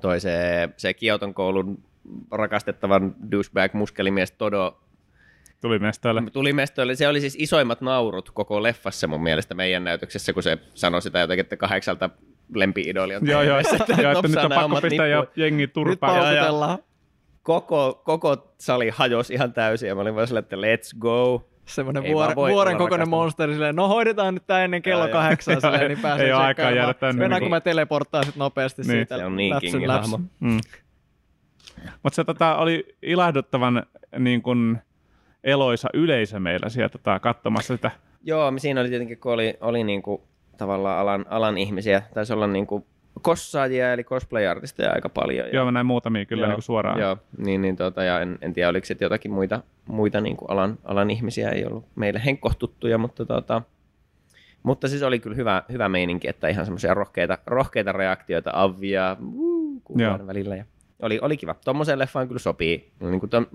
[0.00, 1.78] toi se, se Kioton koulun
[2.30, 4.80] rakastettavan douchebag muskelimies Todo
[5.60, 6.22] Tuli mestoille.
[6.32, 6.94] tuli mestoille.
[6.94, 11.18] Se oli siis isoimmat naurut koko leffassa mun mielestä meidän näytöksessä, kun se sanoi sitä
[11.18, 12.10] jotenkin, että kahdeksalta
[12.54, 15.44] lempi-idoli on Joo, joo, TV:ssä, joo, että nyt on pakko pistää jo nippuun.
[15.44, 16.18] jengi Nyt turpaan.
[16.20, 16.78] paukutellaan.
[17.42, 21.48] Koko, koko sali hajosi ihan täysin ja mä olin vaan silleen, että let's go.
[21.66, 25.98] Semmoinen vaan vuoren, kokoinen monsteri silleen, no hoidetaan nyt tää ennen kello kahdeksan silleen, niin
[25.98, 27.20] pääsee ei oo aikaa jäädä tänne.
[27.20, 27.50] Mennään, kun Niin.
[27.50, 28.90] mä teleporttaan sit nopeasti Niin.
[28.90, 29.18] siitä.
[29.18, 30.20] Se on niin kingin hahmo.
[30.40, 30.60] Mm.
[32.02, 33.82] Mutta se tota, oli ilahduttavan
[34.18, 34.78] niin kun,
[35.44, 37.90] eloisa yleisö meillä siellä tota, katsomassa sitä.
[38.22, 40.22] Joo, siinä oli tietenkin, kun oli, oli niinku,
[40.56, 42.86] tavallaan alan, alan ihmisiä, taisi olla niinku
[43.22, 45.48] kossaajia eli cosplay-artisteja aika paljon.
[45.52, 47.00] Joo, mä näin muutamia kyllä Joo, niin suoraan.
[47.00, 50.50] Joo, niin, niin tota, ja en, en tiedä, oliko sitten jotakin muita, muita niin kuin
[50.50, 53.62] alan, alan ihmisiä, ei ollut meille henkkohtuttuja, mutta, tota,
[54.62, 59.80] mutta siis oli kyllä hyvä, hyvä meininki, että ihan semmoisia rohkeita, rohkeita reaktioita avia wuu,
[59.84, 60.56] kuullaan välillä.
[60.56, 60.64] Ja
[61.02, 61.54] oli, oli kiva.
[61.64, 62.92] Tuommoiseen leffaan kyllä sopii.
[63.00, 63.46] Niin kuin ton,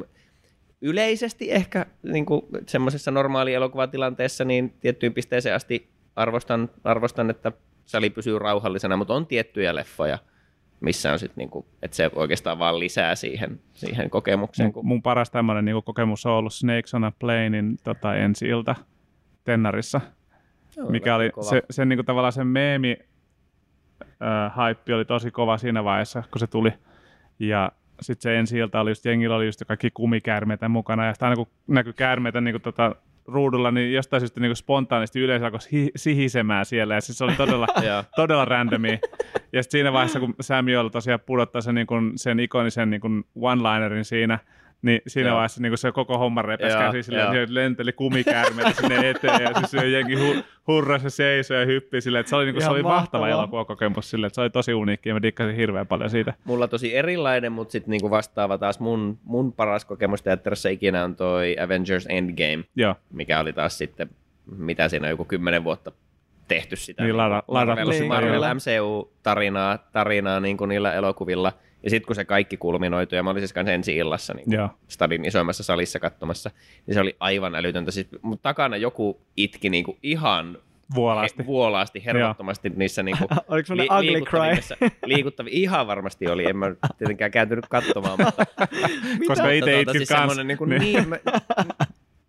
[0.81, 7.51] yleisesti ehkä niin kuin semmoisessa normaali elokuvatilanteessa niin tiettyyn pisteeseen asti arvostan, arvostan, että
[7.85, 10.19] sali pysyy rauhallisena, mutta on tiettyjä leffoja,
[10.79, 14.67] missä on sitten, niinku, että se oikeastaan vaan lisää siihen, siihen kokemukseen.
[14.67, 14.85] Mun, Kun...
[14.85, 18.75] mun paras tämmöinen niin kokemus on ollut Snakes on a Planein tota, ensi ilta
[19.43, 20.01] Tennarissa,
[20.89, 21.49] mikä oli kova.
[21.49, 22.97] se, sen niin kuin, tavallaan sen meemi
[24.57, 26.73] hype oli tosi kova siinä vaiheessa, kun se tuli.
[27.39, 27.71] Ja
[28.01, 31.35] sitten se ensi ilta oli just, jengillä oli just kaikki kumikäärmeitä mukana, ja sitten aina
[31.35, 32.95] kun näkyi käärmeitä niin kuin, tota,
[33.27, 37.35] ruudulla, niin jostain syystä niin spontaanisti yleisö alkoi hi- sihisemään siellä, ja siis se oli
[37.35, 37.67] todella,
[38.15, 38.97] todella randomia.
[39.53, 43.25] Ja sitten siinä vaiheessa, kun Samuel tosiaan pudottaa sen, niin kun, sen ikonisen niin kun
[43.35, 44.39] one-linerin siinä,
[44.81, 45.35] niin siinä Joo.
[45.35, 49.53] vaiheessa niin se koko homma repesi Joo, käsi silleen, että lenteli kumikäärmeitä sinne eteen, ja
[49.57, 52.63] siis se jengi hu- hurrasi ja seisoi ja hyppi silleen, että se oli, niin kuin,
[52.63, 53.29] se oli mahtava mahtavaa.
[53.29, 56.33] elokuvakokemus silleen, että se oli tosi uniikki, ja mä dikkasin hirveän paljon siitä.
[56.43, 61.15] Mulla tosi erilainen, mutta sitten niinku vastaava taas mun, mun paras kokemus teatterissa ikinä on
[61.15, 64.09] toi Avengers Endgame, Joo, mikä oli taas sitten,
[64.57, 65.91] mitä siinä on joku kymmenen vuotta
[66.47, 67.03] tehty sitä.
[67.03, 68.41] Niin, lada- ladattu Marvel, Marvel.
[68.55, 71.53] MCU-tarinaa tarinaa niin kuin niillä elokuvilla.
[71.83, 74.69] Ja sitten kun se kaikki kulminoitui, ja mä olin siis kanssa ensi illassa niin Joo.
[74.87, 76.51] stadin isoimmassa salissa katsomassa,
[76.87, 77.91] niin se oli aivan älytöntä.
[77.91, 80.57] Siis, mutta takana joku itki niin kuin ihan
[80.95, 81.43] vuolaasti.
[81.43, 84.89] he, vuolaasti, hervottomasti niissä niin kuin, Oliko semmoinen ugly cry?
[85.05, 88.45] liikuttavia, ihan varmasti oli, en mä tietenkään kääntynyt katsomaan, mutta
[89.27, 90.19] Koska itse Tota, itkin siis kans.
[90.19, 90.81] semmonen Niin kuin, niin.
[90.81, 91.17] niin, mä,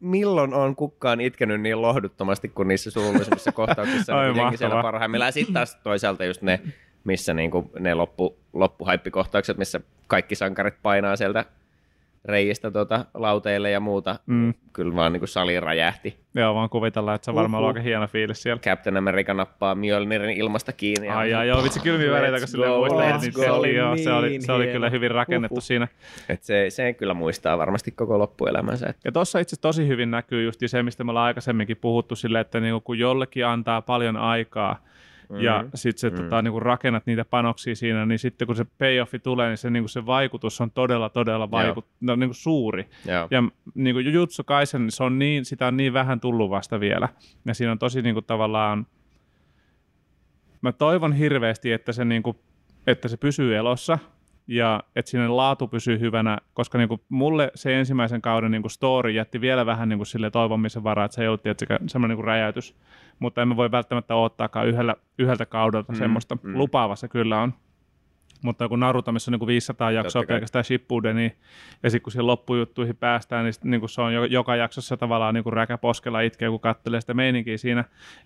[0.00, 5.28] milloin on kukkaan itkenyt niin lohduttomasti kuin niissä surullisimmissa kohtauksissa, Ai niin jengi siellä parhaimmillaan.
[5.28, 6.60] Ja sitten taas toisaalta just ne,
[7.04, 11.44] missä niinku ne loppu, loppuhaippikohtaukset, missä kaikki sankarit painaa sieltä
[12.24, 14.16] reijistä tuota, lauteille ja muuta.
[14.26, 14.54] Mm.
[14.72, 16.16] Kyllä vaan niinku sali räjähti.
[16.34, 17.66] Joo, vaan kuvitellaan, että se on varmaan Uhuh.
[17.68, 18.60] ollut aika hieno fiilis siellä.
[18.60, 21.06] Captain America nappaa Mjolnirin ilmasta kiinni.
[21.06, 23.42] ja- Ai, ai, joo, vitsi kylmiä väreitä, kun silleen go, muistelee, let's niin go.
[23.42, 25.62] se oli, joo, se oli, Niin se oli kyllä hyvin rakennettu Uhuh.
[25.62, 25.88] siinä.
[26.28, 28.86] Et se, se kyllä muistaa varmasti koko loppuelämänsä.
[28.86, 32.40] Et Ja tuossa itse tosi hyvin näkyy just se, mistä me ollaan aikaisemminkin puhuttu sille,
[32.40, 34.82] että niinku, kun jollekin antaa paljon aikaa
[35.32, 35.40] mm.
[35.40, 36.16] ja sitten se mm.
[36.22, 39.88] tota, niinku, rakennat niitä panoksia siinä, niin sitten kun se payoffi tulee, niin se, niinku,
[39.88, 42.88] se vaikutus on todella, todella vaikut, no, niinku, suuri.
[43.06, 43.28] Joo.
[43.30, 43.42] Ja
[43.74, 47.08] niin kuin Jujutsu Kaisen, se on niin, sitä on niin vähän tullut vasta vielä.
[47.44, 48.86] Ja siinä on tosi niin kuin, tavallaan,
[50.60, 52.36] mä toivon hirveästi, että se, niin kuin,
[52.86, 53.98] että se pysyy elossa
[54.46, 58.70] ja että siinä laatu pysyy hyvänä, koska niin kuin, mulle se ensimmäisen kauden niin kuin
[58.70, 62.14] story jätti vielä vähän niin kuin, sille toivomisen varaa, että se ei ollut tietysti semmoinen
[62.14, 62.74] niin kuin räjäytys,
[63.18, 66.34] mutta emme voi välttämättä odottaakaan yhdellä, yhdeltä kaudelta Mm, mm, semmoista.
[66.34, 66.50] mm.
[66.50, 66.58] Mm.
[66.58, 67.54] Lupaava se kyllä on.
[68.42, 70.34] Mutta kun Naruto, missä on niin kuin 500 jaksoa Totta kai.
[70.36, 71.32] pelkästään Shippuden, niin,
[71.82, 74.96] ja sitten kun siihen loppujuttuihin päästään, niin, sit, niin kuin se on jo, joka jaksossa
[74.96, 77.84] tavallaan niin kuin räkä poskella itkee, kun katselee sitä meininkiä siinä,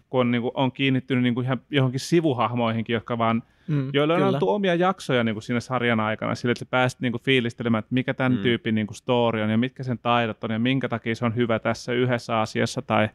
[0.09, 4.15] kun on, niin kuin, on kiinnittynyt niin kuin ihan johonkin sivuhahmoihinkin, jotka vaan, Mm, joille
[4.15, 4.27] on kyllä.
[4.29, 7.79] annettu omia jaksoja niin kuin siinä sarjan aikana, sillä että sä pääset niin kuin fiilistelemään,
[7.79, 8.39] että mikä tämän Mm.
[8.39, 11.37] tyypin niin kuin story on ja mitkä sen taidot on ja minkä takia se on
[11.37, 13.09] hyvä tässä yhdessä asiassa tai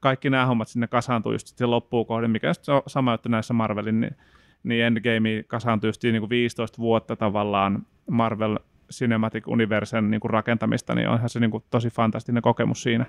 [0.00, 4.00] kaikki nämä hommat sinne kasaantuu just sitten loppuun kohden, mikä on sama juttu näissä Marvelin,
[4.00, 4.16] niin,
[4.62, 8.58] niin Endgame kasaantui just niin kuin 15 vuotta tavallaan Marvel
[8.92, 13.06] Cinematic Universen niin kuin rakentamista, niin onhan se niin kuin tosi fantastinen kokemus siinä.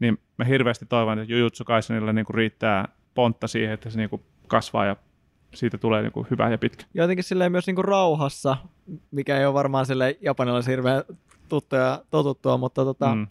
[0.00, 4.10] Niin mä hirveästi toivon, että Jujutsu Kaisenilla niin kuin riittää pontta siihen, että se niin
[4.10, 4.96] kuin kasvaa ja
[5.54, 6.84] siitä tulee niin kuin hyvä ja pitkä.
[6.94, 8.56] Jotenkin silleen myös niinku rauhassa,
[9.10, 11.02] mikä ei ole varmaan sille japanilaisille hirveän
[11.48, 13.26] tuttua ja totuttua, mutta tota, mm.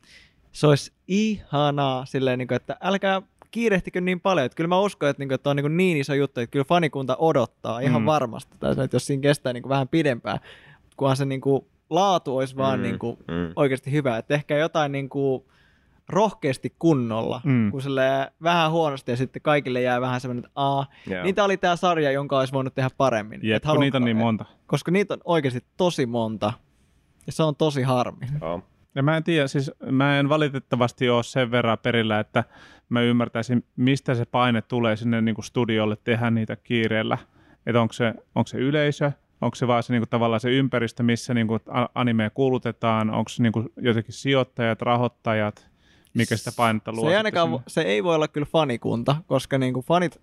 [0.54, 3.22] Se olisi ihanaa silleen, niinku, että älkää
[3.54, 4.46] kiirehtikö niin paljon.
[4.46, 7.16] Että kyllä mä uskon, että, niinku, että on niinku niin iso juttu, että kyllä fanikunta
[7.20, 8.06] odottaa ihan Mm.
[8.06, 8.56] varmasti.
[8.60, 10.40] Tai että jos siinä kestää niinku vähän pidempään,
[10.98, 13.54] kunhan se niinku laatu olisi vaan Mm, niinku mm.
[13.56, 14.18] oikeasti hyvä.
[14.18, 15.46] Että ehkä jotain niinku
[16.10, 17.72] rohkeasti kunnolla, Mm.
[17.72, 21.24] kun silleen vähän huonosti ja sitten kaikille jää vähän semmoinen, että aa, Joo.
[21.24, 23.40] niin tää oli tää sarja, jonka olisi voinut tehdä paremmin.
[23.44, 24.46] Jep, Et kun niitä on niin monta.
[24.68, 26.54] Koska niitä on oikeasti tosi monta.
[27.28, 28.26] Ja se on tosi harmi.
[28.42, 28.62] Joo.
[28.96, 32.44] Ja mä en tiedä, siis mä en valitettavasti ole sen verran perillä, että
[32.90, 37.18] mä ymmärtäisin, mistä se paine tulee sinne niin kuin studiolle tehdä niitä kiireellä.
[37.66, 41.34] että onko se, onko se yleisö, onko se vaan se niinku, tavallaan se ympäristö, missä
[41.34, 45.70] niinku, a- animea kuulutetaan, onko se niinku, jotenkin sijoittajat, rahoittajat,
[46.14, 47.06] mikä sitä painetta luo.
[47.06, 47.64] Se ei, ainakaan, sinne?
[47.68, 50.22] se ei voi olla kyllä fanikunta, koska niinku fanit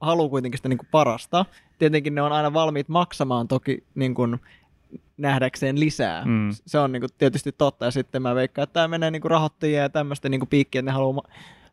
[0.00, 1.44] haluaa kuitenkin sitä niinku parasta.
[1.78, 4.28] Tietenkin ne on aina valmiit maksamaan toki niinku
[5.16, 6.24] nähdäkseen lisää.
[6.24, 6.50] Mm.
[6.66, 7.84] Se on niinku tietysti totta.
[7.84, 10.94] Ja sitten mä veikkaan, että tämä menee niinku rahoittajia ja tämmöistä niinku piikkiä, että ne
[10.94, 11.22] haluaa ma-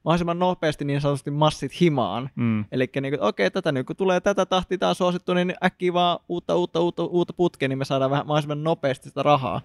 [0.03, 2.29] mahdollisimman nopeasti niin sanotusti massit himaan.
[2.35, 2.65] Mm.
[2.71, 5.93] Eli niin okei, okay, tätä nyt kun tulee tätä tahtia, tämä on suosittu, niin äkkiä
[5.93, 9.61] vaan uutta, uutta, uutta, uutta putkea, niin me saadaan vähän mahdollisimman nopeasti sitä rahaa.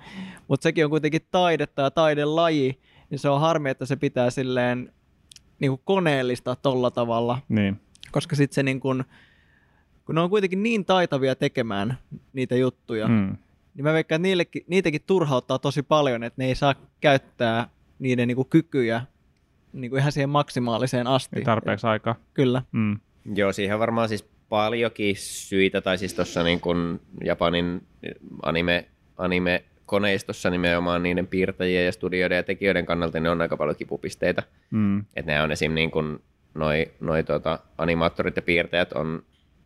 [0.49, 4.93] Mutta sekin on kuitenkin taidetta ja taidelaji, niin se on harmi, että se pitää silleen
[5.61, 7.81] niin kuin koneellistaa tolla tavalla, Niin.
[8.13, 9.05] koska sitten se niin kuin,
[10.07, 11.99] kun ne on kuitenkin niin taitavia tekemään
[12.33, 13.37] niitä juttuja, mm.
[13.75, 18.29] Niin mä veikkaan, että niillekin, niitäkin turhauttaa tosi paljon, että ne ei saa käyttää niiden
[18.29, 19.03] niin kuin kykyjä
[19.73, 21.39] niin kuin ihan siihen maksimaaliseen asti.
[21.39, 22.15] Ei tarpeeksi aikaa.
[22.35, 22.63] Kyllä.
[22.73, 23.01] Mm.
[23.35, 27.87] Joo, siihen on varmaan siis paljonkin syitä, tai siis tuossa niin kuin Japanin
[28.43, 33.77] anime, anime koneistossa nimenomaan niiden piirtäjien ja studioiden ja tekijöiden kannalta ne on aika paljon
[33.77, 34.43] kipupisteitä.
[34.71, 35.05] Mm.
[35.17, 35.75] Että ne on esim.
[35.75, 36.19] niin kuin
[36.55, 39.23] noi, noi tota, animaattorit ja piirtäjät on,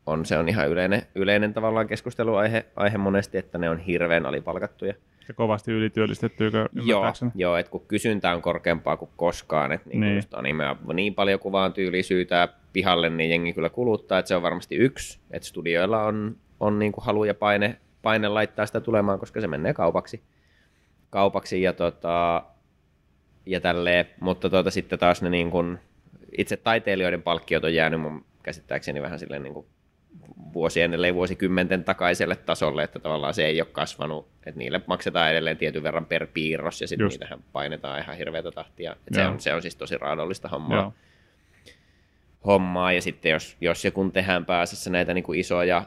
[0.08, 4.94] on, se on ihan yleinen, yleinen tavallaan keskusteluaihe aihe monesti, että ne on hirveän alipalkattuja.
[5.28, 10.14] Ja kovasti ylityöllistettyykö Joo, joo että kun kysyntä on korkeampaa kuin koskaan, että niin Niin.
[10.14, 10.24] niin.
[10.32, 14.76] animea niin paljon kuvaan tyyli syytää pihalle, niin jengi kyllä kuluttaa, että se on varmasti
[14.76, 19.40] yksi, että studioilla on, on niin kuin halu ja paine, paine laittaa sitä tulemaan, koska
[19.40, 20.22] se menee kaupaksi,
[21.10, 22.44] kaupaksi ja, tota,
[23.46, 25.78] ja tälleen, mutta tuota, sitten taas ne niin kuin,
[26.38, 29.66] itse taiteilijoiden palkkiot on jäänyt mun käsittääkseni vähän silleen niin kuin
[30.52, 35.56] vuosien, ellei vuosikymmenten takaiselle tasolle, että tavallaan se ei ole kasvanut, että niille maksetaan edelleen
[35.56, 38.92] tietyn verran per piirros, ja sitten niitähän painetaan ihan hirveätä tahtia.
[38.92, 40.78] Et se, on, se on siis tosi raadollista hommaa.
[40.78, 40.92] Joo.
[42.46, 45.84] hommaa, ja sitten jos, jos ja kun tehdään pääsessä näitä niin kuin isoja,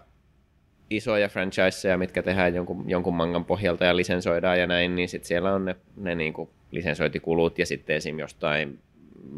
[0.89, 5.53] isoja franchiseja, mitkä tehdään jonkun, jonkun mangan pohjalta ja lisensoidaan ja näin, niin sitten siellä
[5.53, 8.19] on ne, ne niin kuin lisensointikulut, ja sitten esim.
[8.19, 8.79] jostain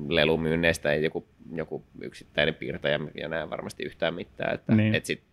[0.10, 4.56] lelumyynneistä ei joku, joku yksittäinen piirtäjä ja näe varmasti yhtään mitään.
[4.56, 4.96] Että, Niin.
[4.96, 5.24] et sit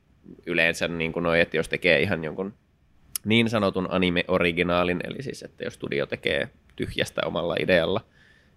[0.47, 2.55] yleensä niin kuin noi, että jos tekee ihan jonkun
[3.25, 8.01] niin sanotun anime-originaalin, eli siis että jos studio tekee tyhjästä omalla idealla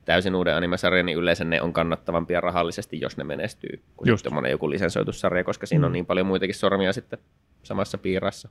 [0.06, 4.26] täysin uuden animesarjan, niin yleensä ne on kannattavampia rahallisesti, jos ne menestyy, kuin Just.
[4.26, 5.94] sitten joku lisensoitussarja, koska siinä on Mm.
[5.94, 7.20] niin paljon muitakin sormia sitten
[7.64, 8.50] samassa piirassa.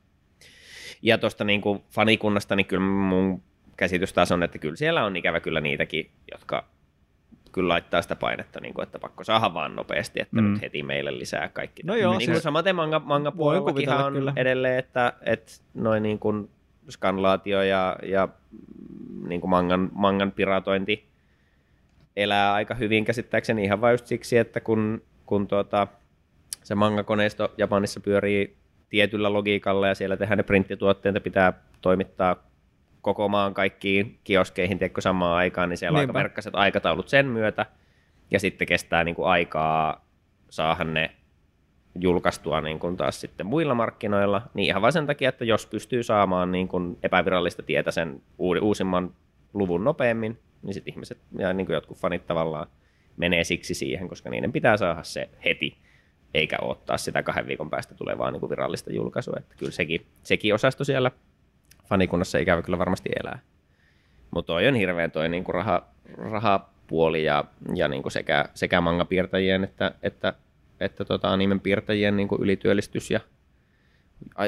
[1.03, 3.43] Ja tuosta niin kuin fanikunnasta, niin kyllä mun
[3.77, 6.65] käsitys taas on, että kyllä siellä on ikävä kyllä niitäkin, jotka
[7.53, 10.53] kyllä laittaa sitä painetta, niin kuin, että pakko saada vaan nopeasti, että Mm.
[10.53, 11.83] nyt heti meille lisää kaikki.
[11.85, 14.33] No joo, niin kuin siis- samaten manga, manga puolellakin on kyllä.
[14.37, 16.51] edelleen, että, että noin niin kuin
[16.91, 18.29] skanlaatio ja, ja
[19.29, 21.07] niin kuin mangan, mangan piratointi
[22.17, 25.87] elää aika hyvin käsittääkseni ihan vain just siksi, että kun, kun tuota,
[26.63, 28.57] se mangakoneisto Japanissa pyörii
[28.89, 32.37] tietyllä logiikalla ja siellä tehdään ne printtituotteita, pitää toimittaa
[33.03, 37.67] koko maan kaikkiin kioskeihin tiedätkö, samaan aikaan, niin siellä on aika verkkaiset aikataulut sen myötä.
[38.31, 40.05] Ja sitten kestää niin kuin aikaa
[40.51, 41.11] saahan ne
[42.01, 46.03] julkaistua niin kuin taas sitten muilla markkinoilla, niin ihan vain sen takia, että jos pystyy
[46.03, 49.15] saamaan niin kuin epävirallista tietä sen uusimman
[49.55, 52.67] luvun nopeammin, niin sitten ihmiset ja niin kuin jotkut fanit tavallaan
[53.17, 55.79] menee siksi siihen, koska niiden pitää saada se heti,
[56.35, 59.35] eikä odottaa sitä kahden viikon päästä tulevaa niin kuin virallista julkaisua.
[59.39, 61.11] Että kyllä sekin, sekin osasto siellä
[61.89, 63.39] fanikunnassa ikävä kyllä varmasti elää.
[64.31, 65.83] Mutta toi on hirveän toi niin kuin raha,
[66.17, 70.35] rahapuoli ja, ja niin kuin sekä, sekä mangapiirtäjien että, että,
[70.81, 73.21] että tota animen piirtäjien niin kuin ylityöllistys ja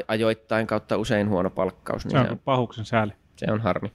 [0.07, 3.11] ajoittain kautta usein huono palkkaus, Se niin on se on, pahuksen sääli.
[3.35, 3.91] se on harmi.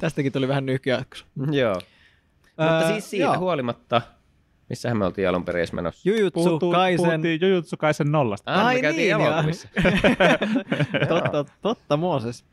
[0.00, 1.24] Tästäkin tuli vähän nyhkyjakso.
[1.50, 1.80] Joo.
[2.56, 3.38] Mutta siis siitä joo.
[3.38, 4.02] huolimatta,
[4.68, 6.08] missähän me oltiin alun perin menossa?
[6.08, 7.06] Jujutsu Puhuttu, Kaisen.
[7.06, 8.54] Puhuttiin Jujutsu Kaisen nollasta.
[8.54, 9.26] Ah, Ai me niin, joo.
[9.26, 9.68] elokuvissa.
[11.08, 12.44] totta, totta Mooses.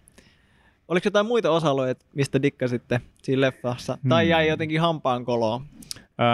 [0.88, 3.98] Oliko jotain muita osa-alueita, mistä dikkasitte siinä leffassa?
[4.10, 4.30] Tai Hmm.
[4.30, 5.62] jäi jotenkin hampaan koloon?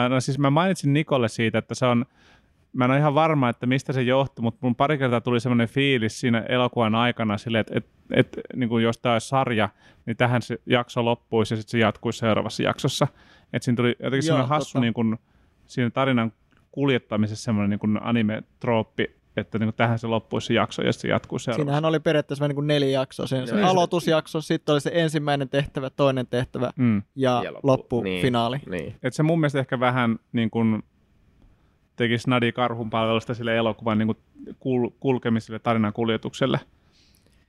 [0.10, 2.06] No siis mä mainitsin Nikolle siitä, että se on,
[2.74, 5.68] mä en ole ihan varma, että mistä se johtui, mutta mun pari kertaa tuli semmoinen
[5.68, 9.70] fiilis siinä elokuvan aikana silleen, että et, et, niin kuin jos tämä olisi sarja,
[10.06, 13.08] niin tähän se jakso loppuisi ja sitten se jatkuisi seuraavassa jaksossa.
[13.54, 14.80] Että siinä tuli jotenkin semmoinen hassu totta.
[14.80, 15.18] niin kuin,
[15.74, 16.34] siinä tarinan
[16.72, 19.06] kuljettamisessa semmoinen niin kuin anime-trooppi,
[19.38, 21.64] että niin kuin tähän se loppuisi se jakso ja se jatkuisi seuraavassa.
[21.64, 23.28] Siinähän oli periaatteessa niin kuin neljä jaksoa.
[23.28, 23.70] Sen, se Joo.
[23.70, 27.02] aloitusjakso, sitten oli se ensimmäinen tehtävä, toinen tehtävä Mm.
[27.16, 28.58] ja, Ja loppu- loppufinaali.
[28.58, 28.96] Niin, niin.
[29.04, 30.84] Et se mun mielestä ehkä vähän niin kuin
[31.96, 34.18] teki Snadi karhun palvelusta sille elokuvan niin kuin
[34.54, 36.60] kul- kulkemiselle, tarinan kuljetukselle.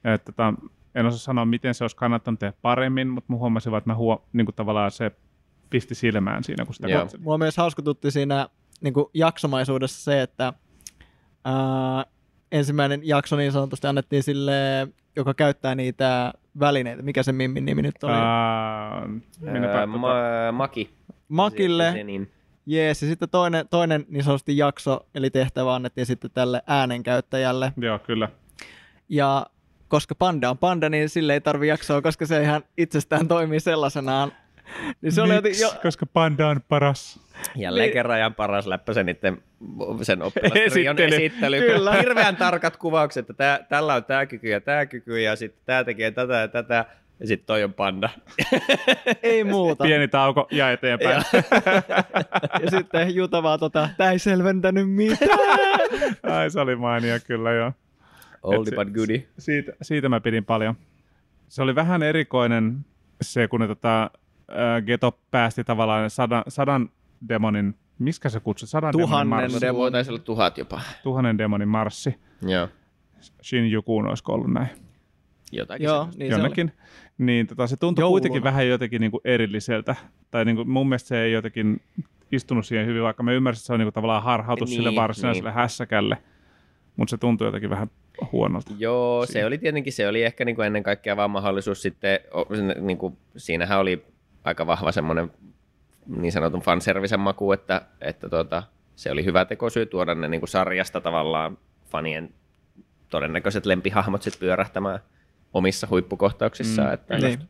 [0.04, 0.54] Et, tota,
[0.94, 3.94] en osaa sanoa, miten se olisi kannattanut tehdä paremmin, mutta mä huomasin vaan, että mä
[3.94, 5.10] huo, niin kuin tavallaan se
[5.72, 7.00] pisti silmään siinä, kun sitä Joo.
[7.00, 7.24] katselin.
[7.24, 8.48] Mulla on myös hauska tutti siinä
[8.80, 10.52] niin kuin jaksomaisuudessa se, että
[11.44, 12.04] ää,
[12.52, 14.52] ensimmäinen jakso niin sanotusti annettiin sille,
[15.16, 17.02] joka käyttää niitä välineitä.
[17.02, 18.12] Mikä se Mimmin nimi nyt oli?
[18.12, 19.02] Ää,
[19.46, 20.90] Öö, tota- ma- Maki.
[21.28, 21.92] Makille.
[21.92, 22.30] Se, niin.
[22.66, 27.72] Jees, ja sitten toinen, toinen niin sanotusti jakso, eli tehtävä annettiin sitten tälle äänenkäyttäjälle.
[27.76, 28.28] Joo, kyllä.
[29.08, 29.46] Ja
[29.88, 34.32] koska panda on panda, niin sille ei tarvi jaksoa, koska se ihan itsestään toimii sellaisenaan.
[35.02, 37.20] Niin se oli joten, jo, Koska panda on paras.
[37.56, 37.92] Jälleen Niin.
[37.92, 39.42] kerran ihan paras läppä sen, niiden,
[40.02, 40.66] sen oppilastrion
[40.98, 41.16] Esittely.
[41.16, 41.60] esittely.
[41.60, 41.92] Kyllä.
[41.92, 45.84] Hirveän tarkat kuvaukset, että tää, tällä on tämä kyky ja tämä kyky ja sitten tämä
[45.84, 46.84] tekee tätä ja tätä.
[47.20, 48.08] Ja sitten toi on panda.
[49.22, 49.84] ei muuta.
[49.84, 51.22] Pieni tauko ja eteenpäin.
[52.62, 55.38] Ja sitten Juta vaan tota, tää ei selventänyt mitään.
[56.22, 57.72] Ai se oli mainio kyllä joo.
[58.42, 59.26] Oldie but goodie.
[59.38, 60.74] Siitä, siitä mä pidin paljon.
[61.48, 62.76] Se oli vähän erikoinen
[63.22, 64.10] se, kun ne tota,
[64.52, 66.90] äh, Geto päästi tavallaan sadan, sadan
[67.28, 68.68] demonin, miskä se kutsui?
[68.68, 69.60] Sadan Tuhannen demonin marssi.
[69.60, 69.76] demon.
[69.80, 70.80] Voi taisi olla tuhat jopa.
[71.02, 72.14] Tuhannen demonin marssi.
[72.42, 72.68] Joo.
[73.42, 74.68] Shin Jukuun olisiko ollut näin.
[75.52, 76.18] Jotakin Joo, semmoista.
[76.18, 76.42] niin se oli.
[76.42, 76.72] jonnekin.
[77.18, 78.12] Niin tota, se tuntui Jouluna.
[78.14, 79.96] kuitenkin vähän jotenkin niin kuin erilliseltä.
[80.30, 81.80] Tai niin kuin, mun mielestä se ei jotenkin
[82.32, 84.94] istunut siihen hyvin, vaikka mä ymmärsin, että se on niin kuin tavallaan harhautus Niin, sille
[84.94, 85.54] varsinaiselle niin.
[85.54, 86.18] hässäkälle.
[86.96, 87.90] Mutta se tuntui jotenkin vähän
[88.32, 88.72] huonolta.
[88.78, 89.46] Joo, se Siinä.
[89.46, 92.18] oli tietenkin, se oli ehkä niin kuin ennen kaikkea vaan mahdollisuus sitten,
[92.80, 94.04] niin kuin, siinähän oli
[94.44, 95.30] aika vahva semmoinen
[96.06, 98.62] niin sanotun fanservisen maku, että, että tota,
[98.96, 101.58] se oli hyvä tekosyy tuoda ne niin kuin sarjasta tavallaan
[101.90, 102.34] fanien
[103.10, 104.98] todennäköiset lempihahmot sitten pyörähtämään
[105.54, 107.48] omissa huippukohtauksissaan, Mm, että niin.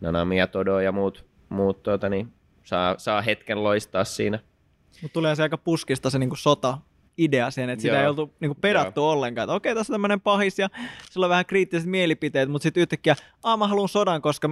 [0.00, 2.32] Nanami ja Todo ja muut, muut tuota, niin,
[2.64, 4.38] saa, saa hetken loistaa siinä.
[5.02, 6.78] Mutta tulee se aika puskista se niinku sota
[7.18, 8.02] idea siihen, että sitä Joo.
[8.02, 9.44] ei oltu niinku pedattu ollenkaan.
[9.44, 10.68] Että okei, tässä on tämmöinen pahis ja
[11.10, 14.48] sillä on vähän kriittiset mielipiteet, mutta sitten yhtäkkiä, aa mä haluan sodan, koska,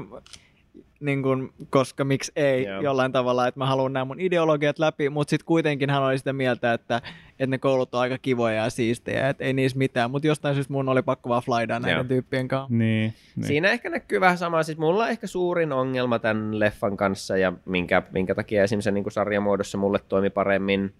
[1.00, 2.82] niin kun, koska miksi ei Joo.
[2.82, 6.32] jollain tavalla, että mä haluan nämä mun ideologiat läpi, mutta sitten kuitenkin hän oli sitä
[6.32, 10.26] mieltä, että, että ne koulut on aika kivoja ja siistejä, että ei niissä mitään, mutta
[10.26, 12.04] jostain syystä mun oli pakko vaan flydaa näiden Joo.
[12.04, 12.74] tyyppien kanssa.
[12.74, 13.46] Niin, niin.
[13.46, 14.62] Siinä ehkä näkyy vähän sama.
[14.62, 18.90] Siis mulla on ehkä suurin ongelma tämän leffan kanssa ja minkä, minkä takia esimerkiksi se
[18.90, 20.94] niin sarjamuodossa mulle toimi paremmin,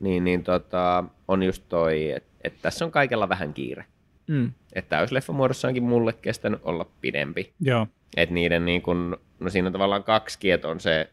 [0.00, 3.84] niin, niin tota, on just toi, että et tässä on kaikella vähän kiire.
[4.26, 4.52] Mm.
[4.72, 7.52] Että täysleffan muodossaankin mulle kestänyt olla pidempi.
[7.60, 7.86] Joo.
[8.16, 11.10] Että niiden niin kun, no siinä on tavallaan kaksi kiet on se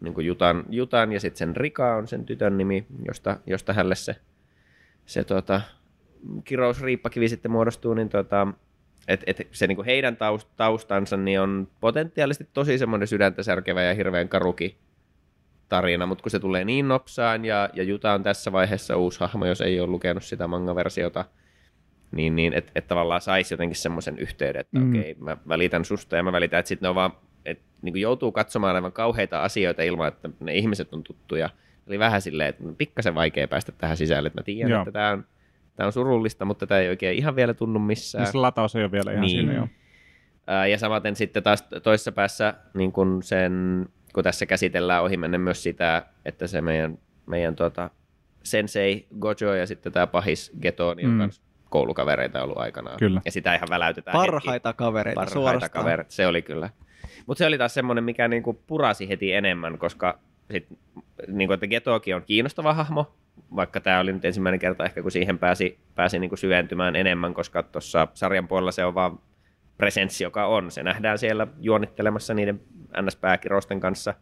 [0.00, 3.94] niin kuin Jutan, Jutan ja sitten sen Rika on sen tytön nimi, josta, josta hälle
[3.94, 4.16] se,
[5.06, 5.60] se tota,
[6.44, 8.46] kirousriippakivi sitten muodostuu, niin tota,
[9.08, 13.82] et, et se niin kuin heidän taust, taustansa niin on potentiaalisesti tosi semmoinen sydäntä särkevä
[13.82, 14.78] ja hirveän karuki
[15.68, 19.46] tarina, mutta kun se tulee niin nopsaan ja, ja Juta on tässä vaiheessa uusi hahmo,
[19.46, 21.24] jos ei ole lukenut sitä manga-versiota,
[22.12, 24.88] niin, niin että et tavallaan saisi jotenkin semmoisen yhteyden, että Mm.
[24.98, 27.12] okei, mä välitän susta ja mä välitän, että sitten ne on vaan,
[27.44, 31.50] että niin joutuu katsomaan aivan kauheita asioita ilman, että ne ihmiset on tuttuja.
[31.88, 34.82] Oli vähän silleen, että pikkasen vaikea päästä tähän sisälle, että mä tiedän, Joo.
[34.82, 35.24] että tämä on,
[35.76, 38.22] tää on surullista, mutta tämä ei oikein ihan vielä tunnu missään.
[38.22, 39.30] Ja se lataus ei ole vielä ihan Niin.
[39.30, 39.68] siinä jo.
[40.46, 43.52] Ää, Ja samaten sitten taas toisessa päässä, niin kun, sen,
[44.14, 47.90] kun tässä käsitellään ohimennen myös sitä, että se meidän, meidän tota,
[48.42, 51.30] sensei Gojo ja sitten tämä pahis Geto, niin on Mm.
[51.72, 52.98] Koulukavereita ollut aikanaan.
[52.98, 53.20] Kyllä.
[53.24, 54.30] Ja sitä ihan väläytetään hetki.
[54.30, 55.84] Parhaita kavereita Parhaita suorastaan.
[55.84, 56.70] kavereita, se oli kyllä.
[57.26, 60.18] Mutta se oli taas semmoinen, mikä niinku purasi heti enemmän, koska
[60.50, 60.66] sit,
[61.26, 63.14] niinku, että Getokin on kiinnostava hahmo,
[63.56, 67.62] vaikka tämä oli nyt ensimmäinen kerta ehkä, kun siihen pääsi, pääsi niinku syventymään enemmän, koska
[67.62, 69.18] tuossa sarjan puolella se on vaan
[69.78, 70.70] presenssi, joka on.
[70.70, 72.60] Se nähdään siellä juonittelemassa niiden
[73.00, 74.14] NS-pääkirousten kanssa,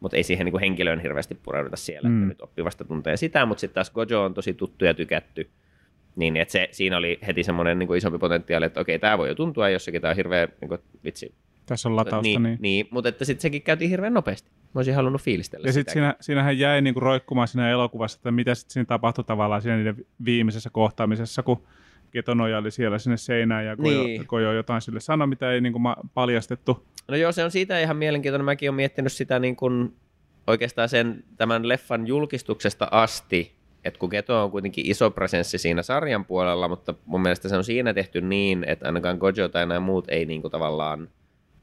[0.00, 2.08] mutta ei siihen niinku henkilöön hirveästi pureuduta siellä.
[2.08, 2.16] Mm.
[2.16, 5.50] että nyt oppivasta tuntee sitä, mutta sitten taas Gojo on tosi tuttu ja tykätty,
[6.16, 9.34] niin että se, siinä oli heti semmoinen niin isompi potentiaali, että okei, tämä voi jo
[9.34, 11.34] tuntua jossakin, tämä on hirveä niin kuin, vitsi.
[11.66, 12.22] Tässä on latausta.
[12.22, 12.58] niin, Niin, niin.
[12.62, 14.50] niin, mutta että sitten sekin käytiin hirveän nopeasti.
[14.50, 18.54] Mä olisin halunnut fiilistellä Ja sitten siinä, siinähän jäi niinku roikkumaan siinä elokuvassa, että mitä
[18.54, 21.62] sitten siinä tapahtui tavallaan siinä niiden viimeisessä kohtaamisessa, kun
[22.10, 24.26] Keto nojaili siellä sinne seinään ja Kojo, Niin.
[24.26, 26.86] Kojo jotain sille sanoi, mitä ei niinku ma- paljastettu.
[27.08, 28.44] No joo, se on siitä ihan mielenkiintoinen.
[28.44, 29.94] Mäkin olen miettinyt sitä niin kuin
[30.46, 33.52] oikeastaan sen, tämän leffan julkistuksesta asti,
[33.84, 37.64] että kun Geto on kuitenkin iso presenssi siinä sarjan puolella, mutta mun mielestä se on
[37.64, 41.08] siinä tehty niin, että ainakaan Gojo tai nämä muut ei niin kuin tavallaan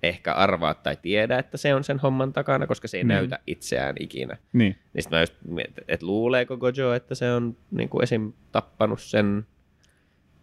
[0.04, 3.08] ehkä arvaa tai tiedä, että se on sen homman takana, koska se ei Mm.
[3.08, 4.38] näytä itseään ikinä.
[4.54, 8.34] Niin, Niin mä just mietin, että luuleeko Gojo, että se on niin kuin esim.
[8.52, 9.46] tappanut sen,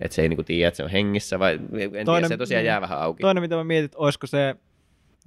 [0.00, 2.36] että se ei niin kuin tiedä, että se on hengissä, vai en tiedä, Toinen- se
[2.36, 3.20] tosiaan jää vähän auki.
[3.20, 4.56] Toinen, mitä mä mietin, olisiko se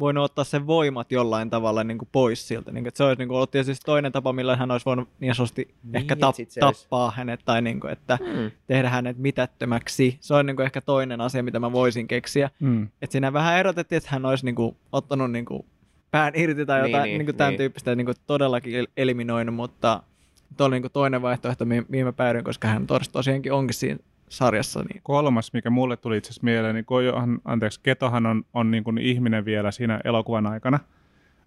[0.01, 2.71] voinut ottaa sen voimat jollain tavalla niin kuin pois siltä.
[2.71, 5.09] Niin kuin, että se olisi niin kuin, ollut tietysti toinen tapa, millä hän olisi voinut
[5.19, 8.51] niin sanotusti Niin, ehkä että tap, olisi- tappaa hänet tai niin kuin, että Hmm.
[8.67, 10.17] tehdä hänet mitättömäksi.
[10.21, 12.49] Se on niin kuin, ehkä toinen asia, mitä mä voisin keksiä.
[12.59, 12.87] mm.
[13.01, 15.65] Että siinä vähän erotettiin, että hän olisi niin kuin, ottanut niin kuin,
[16.11, 17.57] pään irti tai Niin, jotain niin, niin, niin tämän niin.
[17.57, 20.03] tyyppistä niin kuin, todellakin el- eliminoinut, mutta
[20.57, 23.73] tuo oli niin kuin toinen vaihtoehto, mi- mihin mä päädyin, koska hän tos, tosiaankin onkin
[23.73, 23.99] siinä
[24.31, 24.83] sarjassa.
[24.83, 25.01] Niin.
[25.03, 28.97] Kolmas, mikä mulle tuli itse asiassa mieleen, niin Kojohan, anteeksi, Ketohan on, on niin kuin
[28.97, 30.79] ihminen vielä siinä elokuvan aikana.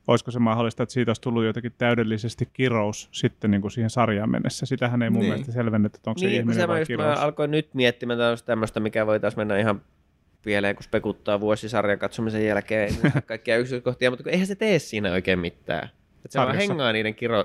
[0.09, 4.31] Olisiko se mahdollista, että siitä olisi tullut jotenkin täydellisesti kirous sitten niin kuin siihen sarjaan
[4.31, 4.67] mennessä?
[4.67, 5.31] Sitähän ei mun Niin.
[5.33, 7.19] mielestä selvennetty, että onko se Niin, kun ihminen se vai just, kirous.
[7.19, 9.81] mä alkoin nyt miettimään tämmöistä, tämmöistä, mikä voi taas mennä ihan
[10.45, 15.13] pieleen, kun spekuttaa vuosisarjan katsomisen jälkeen ei kaikkia yksityiskohtia, mutta kun eihän se tee siinä
[15.13, 15.89] oikein mitään.
[16.25, 17.45] Että se vaan hengaa niiden kiro...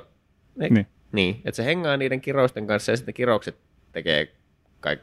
[0.56, 0.68] Ne...
[0.70, 0.88] Niin.
[1.12, 3.58] niin, että se hengaa niiden kirousten kanssa ja sitten kiroukset
[3.92, 4.32] tekee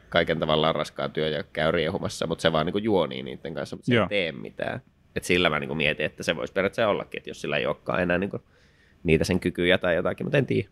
[0.09, 3.85] kaiken tavallaan raskaan työn ja käy riehumassa, mutta se vaan niin juonii niiden kanssa, mutta
[3.85, 4.03] se Joo.
[4.03, 4.81] ei tee mitään.
[5.15, 8.01] Et sillä mä niin mietin, että se voisi periaatteessa ollakin, että jos sillä ei olekaan
[8.01, 8.31] enää niin
[9.03, 10.69] niitä sen kykyjä tai jotakin, mutta en tiedä.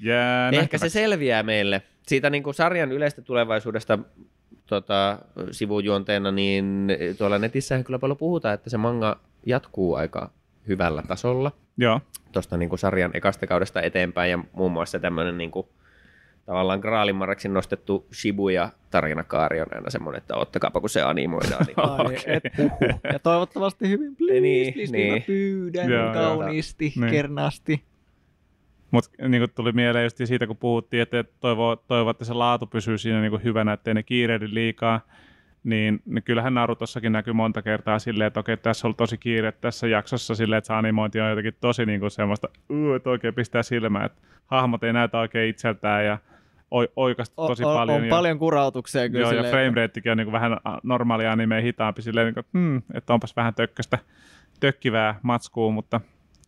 [0.00, 1.82] Jää Ehkä se selviää meille.
[2.06, 3.98] Siitä niin kuin sarjan yleistä tulevaisuudesta
[4.66, 5.18] tota,
[5.50, 10.30] sivujuonteena, niin tuolla netissä kyllä paljon puhutaan, että se manga jatkuu aika
[10.68, 12.00] hyvällä tasolla Joo,
[12.32, 15.66] tuosta niin kuin sarjan ekasta kaudesta eteenpäin ja muun muassa tämmöinen niin kuin,
[16.46, 21.64] tavallaan graalimaraksi nostettu Shibuya tarinakaari on aina semmoinen, että ottakaapa kun se animoidaan.
[21.66, 22.22] Niin Ai, Okei.
[22.26, 23.00] et puhu.
[23.12, 25.12] Ja toivottavasti hyvin, please, Niin, please, niin.
[25.12, 25.22] niin.
[25.22, 26.12] pyydän Joo, joo.
[26.14, 27.10] kauniisti, Niin.
[27.10, 27.82] kernaasti.
[28.90, 32.98] mutta niin tuli mieleen just siitä, kun puhuttiin, että toivoo, toivoo että se laatu pysyy
[32.98, 35.00] siinä niin hyvänä, ettei ne kiireily liikaa,
[35.64, 39.86] niin, niin kyllähän Narutossakin näkyy monta kertaa silleen, että okei, tässä on tosi kiire tässä
[39.88, 43.62] jaksossa silleen, että se animointi on jotenkin tosi niin kuin semmoista, "Uu, että oikein pistää
[43.62, 46.18] silmään, että hahmot ei näytä oikein itseltään ja
[46.72, 47.96] oi- oikastu O- tosi on, paljon.
[47.98, 49.20] on ja, paljon kurautuksia kyllä.
[49.20, 52.34] Joo, ja silleen, frame ratekin on niin kuin vähän a- normaali anime hitaampi silleen, niin
[52.34, 53.98] kuin, että, hmm, että onpas vähän tökköstä,
[54.60, 56.00] tökkivää matskua, mutta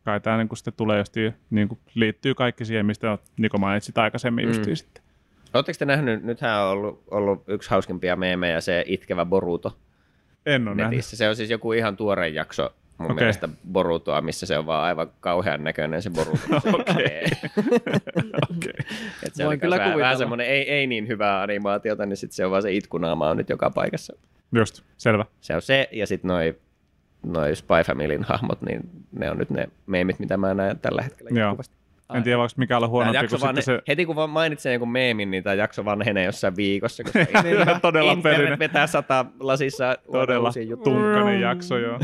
[0.04, 1.14] kai tämä niin sitten tulee just
[1.50, 4.48] niin kuin liittyy kaikki siihen, mistä Niko mainitsit aikaisemmin Mm.
[4.48, 5.04] justiin sitten.
[5.54, 9.78] Oletteko te nähnyt, nythän on ollut, ollut yksi hauskimpia meemejä, se itkevä Boruto
[10.46, 10.90] En ole nähnyt.
[10.90, 11.16] netissä.
[11.16, 13.22] Se on siis joku ihan tuore jakso mun okay.
[13.22, 16.38] mielestä Borutoa, missä se on vaan aivan kauhean näköinen se Boruto.
[16.90, 17.24] Okei.
[19.32, 22.44] Se Voin on kyllä vähän, vähän semmoinen ei, ei niin hyvää animaatiota, niin sitten se
[22.44, 24.16] on vaan se itkunaama on nyt joka paikassa.
[24.52, 25.24] Just, selvä.
[25.40, 26.58] Se on se, ja sitten noi,
[27.22, 28.80] noi Spy Familyn hahmot, niin
[29.12, 31.48] ne on nyt ne meemit, mitä mä näen tällä hetkellä Joo.
[31.48, 31.76] jatkuvasti.
[32.14, 33.82] En tiedä, voiko mikä huonompi jakso kuin se...
[33.88, 38.12] Heti kun vaan mainitsen jonkun meemin, niin tämä jakso vanhenee jossain viikossa, koska Niin, todella
[38.12, 38.58] internet perinen.
[38.58, 40.50] vetää sata lasissa Todella
[40.84, 41.98] tunkkainen jakso, joo.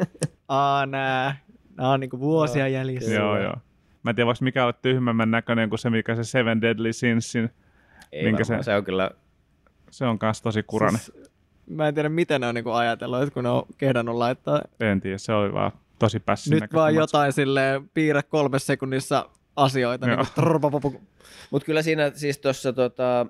[0.48, 1.36] Aa, nää.
[1.78, 3.14] Nää on niinku vuosia jäljessä.
[3.14, 3.54] joo, joo.
[4.02, 7.50] Mä en tiedä, voiko mikä olla tyhmemmän näköinen kuin se, mikä se Seven Deadly Sinsin.
[8.12, 9.10] Ei Minkä varmaan, se- se on kyllä
[9.90, 11.00] Se on kanssa tosi kurainen.
[11.00, 11.30] Siis,
[11.70, 15.00] mä en tiedä, miten ne on niinku ajatellut, että kun ne on kehdannut laittaa En
[15.00, 19.28] tiedä, se oli vaan tosi pässin nyt vaan jotain silleen piirrä kolme sekunnissa
[19.64, 20.06] asioita.
[20.06, 20.18] Niin.
[21.50, 23.26] Mutta kyllä siinä siis tuossa tota,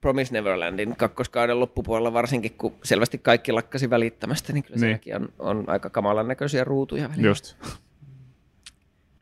[0.00, 5.00] Promise Neverlandin kakkoskauden loppupuolella varsinkin, kun selvästi kaikki lakkasi välittämästä, niin kyllä Niin.
[5.16, 7.28] on, on aika kamalan näköisiä ruutuja välillä.
[7.28, 7.56] Just.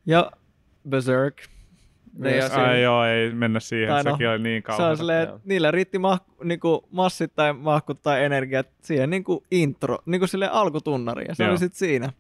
[0.06, 0.30] ja
[0.88, 1.42] Berserk.
[2.18, 2.52] Ne ja Myös.
[2.52, 3.88] se- Ai joo, ei mennä siihen.
[3.88, 4.96] Tai no, Sekin oli niin Se on kauheata.
[4.96, 10.26] silleen, että niillä riitti mah- niinku massit tai mahkut tai energiat siihen niinku intro, niinku
[10.26, 11.50] sille alkutunnari ja se Joo.
[11.50, 12.12] oli sitten siinä.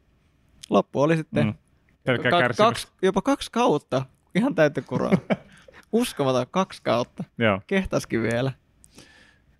[0.70, 1.54] Loppu oli sitten Mm.
[2.04, 2.64] Pelkkää ka- kärsimystä.
[2.64, 4.02] kaksi, jopa kaksi kautta.
[4.34, 5.12] Ihan täyttä kuraa.
[5.92, 7.24] Uskomaton kaksi kautta.
[7.38, 7.60] Joo.
[7.66, 8.52] Kehtaskin vielä.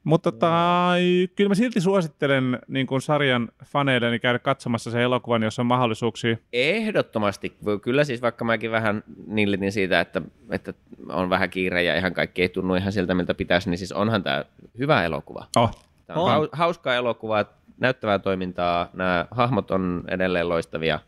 [0.05, 0.93] Mutta tota,
[1.37, 5.67] kyllä mä silti suosittelen niin kuin sarjan faneille niin käydä katsomassa se elokuvan, jos on
[5.67, 6.37] mahdollisuuksia.
[6.53, 7.57] Ehdottomasti.
[7.83, 10.75] Kyllä siis vaikka mäkin vähän nillitin siitä, että, että
[11.09, 14.23] on vähän kiire ja ihan kaikki ei tunnu ihan siltä, miltä pitäisi, niin siis onhan
[14.23, 14.45] tämä
[14.79, 15.47] hyvä elokuva.
[15.57, 15.71] Oh,
[16.07, 16.45] Tämä on, On.
[16.45, 17.45] hau- hauskaa elokuvaa,
[17.81, 21.01] näyttävää toimintaa, nämä hahmot on edelleen loistavia.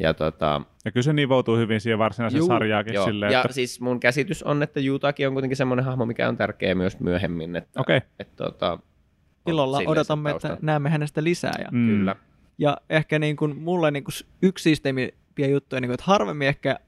[0.00, 3.04] Ja tota, ja kyllä se nivoutuu hyvin siihen varsinaiseen Juu, sarjaakin joo.
[3.04, 3.52] silleen, ja että...
[3.52, 7.56] siis mun käsitys on, että Jutakin on kuitenkin semmoinen hahmo, mikä on tärkeä myös myöhemmin.
[7.56, 8.00] Että, Okei.
[8.18, 8.78] että, tota,
[9.46, 11.54] Ilolla odotamme, että näemme hänestä lisää.
[11.58, 11.86] Ja, Mm.
[11.86, 12.16] Kyllä.
[12.58, 16.78] ja ehkä niin kuin mulle niin kuin yksi siisteimpiä juttuja, niin kuin, että harvemmin ehkä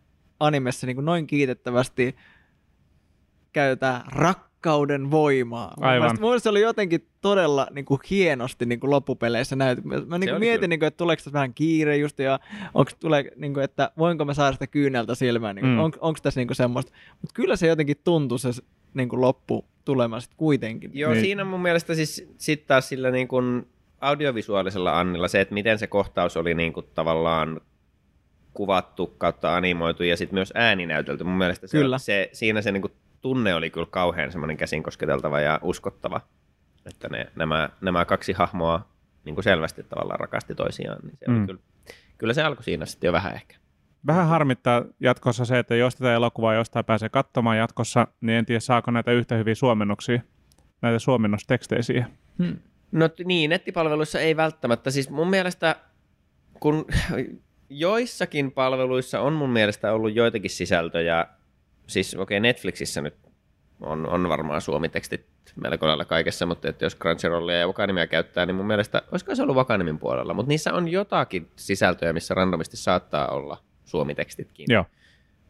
[0.41, 2.17] animessa niin kuin noin kiitettävästi
[3.53, 4.03] käytetään
[4.65, 5.75] rakkauden voimaa.
[5.81, 5.99] Aivan.
[6.03, 9.83] mielestä- Mun mielestä se oli jotenkin todella niin kuin hienosti niin kuin loppupeleissä näyty.
[9.85, 10.69] Mä, mä niin kuin mietin, kyllä.
[10.69, 12.41] niin kuin, että tuleeko tässä vähän kiire just ja
[12.75, 15.79] onko tulee, niin kuin, että voinko mä saada sitä kyyneltä silmään, niin Mm.
[15.79, 16.93] on, onko tässä niin kuin semmoista.
[17.23, 18.51] Mutta kyllä se jotenkin tuntui se
[18.95, 20.91] niin kuin loppu tulema sit kuitenkin.
[20.95, 21.21] Joo, Niin.
[21.25, 23.67] siinä mun mielestä siis sit taas sillä niin kuin
[24.01, 27.61] audiovisuaalisella Annilla se, että miten se kohtaus oli niin kuin tavallaan
[28.55, 31.25] kuvattu kautta animoitu ja sitten myös ääninäytelty.
[31.25, 31.99] Mun mielestä se, Kyllä.
[31.99, 36.21] se siinä se niin kuin tunne oli kyllä kauhean semmoinen käsin kosketeltava ja uskottava,
[36.87, 38.89] että ne, nämä, nämä kaksi hahmoa
[39.25, 40.99] niin kuin selvästi tavallaan rakasti toisiaan.
[41.03, 41.37] Niin se mm.
[41.37, 41.61] Oli kyllä,
[42.19, 43.57] kyllä se alkoi siinä sitten jo vähän ehkä.
[44.07, 48.61] Vähän harmittaa jatkossa se, että jos tätä elokuvaa jostain pääsee katsomaan jatkossa, niin en tiedä
[48.61, 50.21] saako näitä yhtä hyviä suomennoksia,
[50.83, 52.07] näitä suomennostekstejä siihen.
[52.39, 52.57] Hmm.
[52.93, 54.91] No niin, nettipalveluissa ei välttämättä.
[54.91, 55.77] Siis mun mielestä,
[56.61, 56.87] kun
[57.69, 61.27] joissakin palveluissa on mun mielestä ollut joitakin sisältöjä,
[61.91, 63.15] siis okei okay, Netflixissä nyt
[63.81, 65.27] on, on varmaan suomitekstit
[65.57, 69.43] melko lailla kaikessa, mutta että jos Crunchyrollia ja Wakanimia käyttää, niin mun mielestä, olisiko se
[69.43, 74.85] ollut Wakanimin puolella, mutta niissä on jotakin sisältöjä, missä randomisti saattaa olla suomitekstitkin, Joo.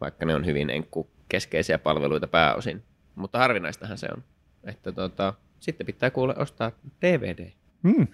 [0.00, 2.82] vaikka ne on hyvin enkku keskeisiä palveluita pääosin.
[3.14, 4.24] Mutta harvinaistahan se on.
[4.64, 6.72] Että tota, sitten pitää kuule ostaa
[7.02, 7.52] DVD.
[7.88, 8.06] Hmm.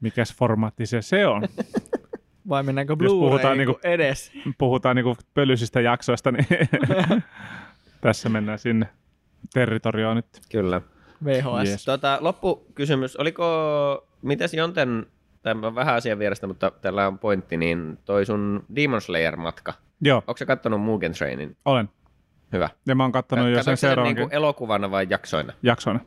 [0.00, 1.42] Mikäs formaatti se se on?
[2.48, 4.32] Vai mennäänkö Jos Blu-ray puhutaan niinku edes?
[4.58, 6.46] Puhutaan niinku pölyisistä jaksoista, niin
[8.00, 8.88] tässä mennään sinne
[9.54, 10.26] territorioon nyt.
[10.52, 10.80] Kyllä.
[11.24, 11.68] VHS.
[11.68, 11.84] Yes.
[11.84, 13.16] Tota, loppukysymys.
[13.16, 13.44] Oliko,
[14.22, 15.06] mitäs Jonten,
[15.42, 19.72] tämä on vähän asian vierestä, mutta tällä on pointti, niin toi sun Demon Slayer-matka.
[20.00, 21.56] Joo, Onko sä kattonut Mugen Trainin?
[21.64, 21.88] olen.
[22.52, 22.68] Hyvä.
[22.86, 25.52] Ja mä oon kattonut jo sen seuraavankin niinku elokuvana vai jaksoina?
[25.62, 26.00] jakson.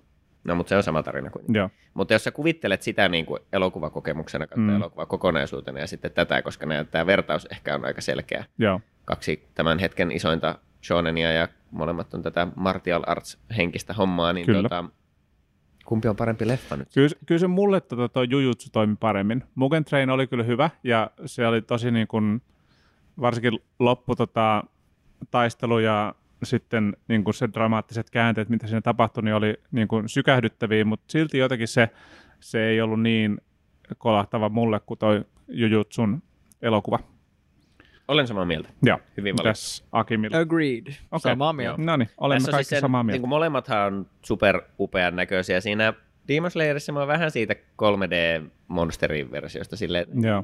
[0.47, 1.45] No, mutta se on sama tarina kuin.
[1.49, 1.69] Joo.
[1.93, 4.69] Mutta jos sä kuvittelet sitä niin kuin elokuvakokemuksena, katsoa Mm.
[4.69, 4.75] mm.
[4.75, 8.45] elokuva kokonaisuutena ja sitten tätä, koska tämä vertaus ehkä on aika selkeä.
[8.57, 8.81] Joo.
[9.05, 14.61] Kaksi tämän hetken isointa shonenia ja molemmat on tätä martial arts henkistä hommaa, niin Kyllä.
[14.61, 14.85] Tota,
[15.85, 16.87] kumpi on parempi leffa nyt?
[16.93, 19.43] Kyllä, kyllä se mulle tota, toi Jujutsu toimi paremmin.
[19.55, 22.41] Mugen Train oli kyllä hyvä ja se oli tosi niin kuin,
[23.21, 24.63] varsinkin loppu tota,
[25.31, 26.15] taistelu ja
[26.45, 31.11] sitten niin kuin se dramaattiset käänteet, mitä siinä tapahtui, niin oli niin kuin sykähdyttäviä, mutta
[31.11, 31.89] silti jotenkin se,
[32.39, 33.37] se ei ollut niin
[33.97, 36.23] kolahtava mulle kuin toi Jujutsun
[36.61, 36.99] elokuva.
[38.07, 38.69] Olen samaa mieltä.
[38.83, 38.99] Joo.
[39.17, 39.43] Hyvin valittu.
[39.43, 40.37] Mitäs Akimilla?
[40.37, 40.87] Agreed.
[40.87, 41.19] Okei.
[41.19, 41.81] Samaa mieltä.
[41.81, 43.15] No niin, olemme Tässä on kaikki siis sen, samaa mieltä.
[43.15, 45.61] Niin kuin molemmathan on super upean näköisiä.
[45.61, 45.93] Siinä
[46.27, 50.43] Demon Slayerissa mä oon vähän siitä 3D-monsterin versiosta silleen, Joo.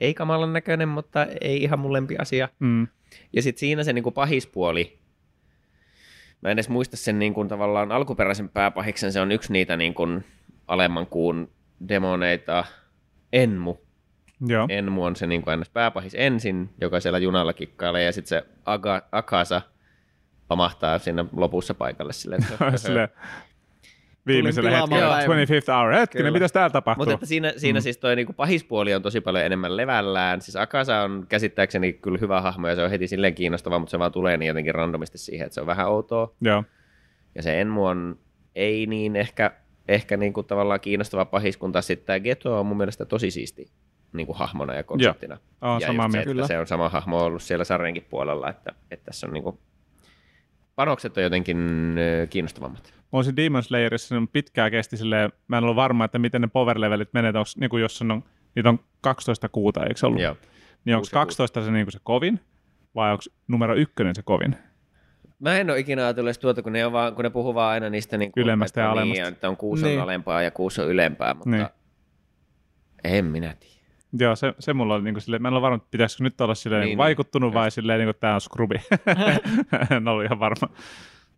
[0.00, 2.48] ei kamalan näköinen, mutta ei ihan mun lempiasia.
[2.58, 2.86] Mm.
[3.32, 4.98] Ja sitten siinä se niinku pahispuoli,
[6.40, 10.06] mä en edes muista sen niinku tavallaan alkuperäisen pääpahiksen, se on yksi niitä niinku
[10.66, 11.50] alemman kuun
[11.88, 12.64] demoneita,
[13.32, 13.76] Enmu.
[14.46, 14.66] Joo.
[14.70, 15.68] Enmu on se niinku ns.
[15.70, 19.62] pääpahis ensin, joka siellä junalla kikkailee, ja sitten se Aga, Akasa
[20.48, 22.42] pamahtaa siinä lopussa paikalle silleen.
[22.42, 23.08] että Sille
[24.26, 25.38] viimeisellä hetkellä, päivän.
[25.38, 27.02] 25th hour, hetkinen, mitäs täällä tapahtuu?
[27.02, 27.82] Mutta että siinä, siinä mm.
[27.82, 30.40] siis toi niinku pahispuoli on tosi paljon enemmän levällään.
[30.40, 33.98] Siis Akasa on käsittääkseni kyllä hyvä hahmo ja se on heti silleen kiinnostava, mutta se
[33.98, 36.34] vaan tulee niin jotenkin randomisti siihen, että se on vähän outoa.
[36.40, 36.64] Joo.
[37.34, 38.18] Ja se Enmu on
[38.54, 39.50] ei niin ehkä,
[39.88, 43.70] ehkä niinku tavallaan kiinnostava pahis, kun taas sitten tämä Geto on mun mielestä tosi siisti
[44.12, 45.38] niinku hahmona ja konseptina.
[45.62, 46.18] Oon ja samaa se, mieltä.
[46.18, 46.46] että Kyllä.
[46.46, 49.60] se on sama hahmo ollut siellä sarjankin puolella, että, että tässä on niinku,
[50.74, 51.58] panokset on jotenkin
[52.30, 52.94] kiinnostavammat.
[53.14, 56.40] Mä olisin Demon Slayerissa se on pitkään kesti silleen, mä en ollut varma, että miten
[56.40, 60.06] ne power levelit menee, että onks, niinku, jos on, niitä on 12 kuuta, eikö se
[60.06, 60.22] ollut?
[60.22, 60.36] Joo.
[60.84, 62.40] Niin onko Kuusi ja 12 se, niinku se kovin,
[62.94, 64.56] vai onko numero ykkönen se kovin?
[65.38, 67.70] Mä en ole ikinä ajatellut edes tuota, kun ne, on vaan, kun ne puhuu vaan
[67.70, 69.22] aina niistä niin kuin, Ylemmästä ja että, alemmasta.
[69.22, 69.98] Niin, että on kuusi Niin.
[69.98, 71.60] on alempaa ja kuusi on ylempää, mutta Niin.
[71.60, 73.14] niin.
[73.18, 73.74] en minä tiedä.
[74.18, 76.54] Joo, se, se mulla oli niinku silleen, mä en ole varma, että pitäisikö nyt olla
[76.54, 76.98] silleen Niin, niin, niin.
[76.98, 78.74] vaikuttunut vai silleen, niinku, että tämä on skrubi.
[79.96, 80.68] en ollut ihan varma.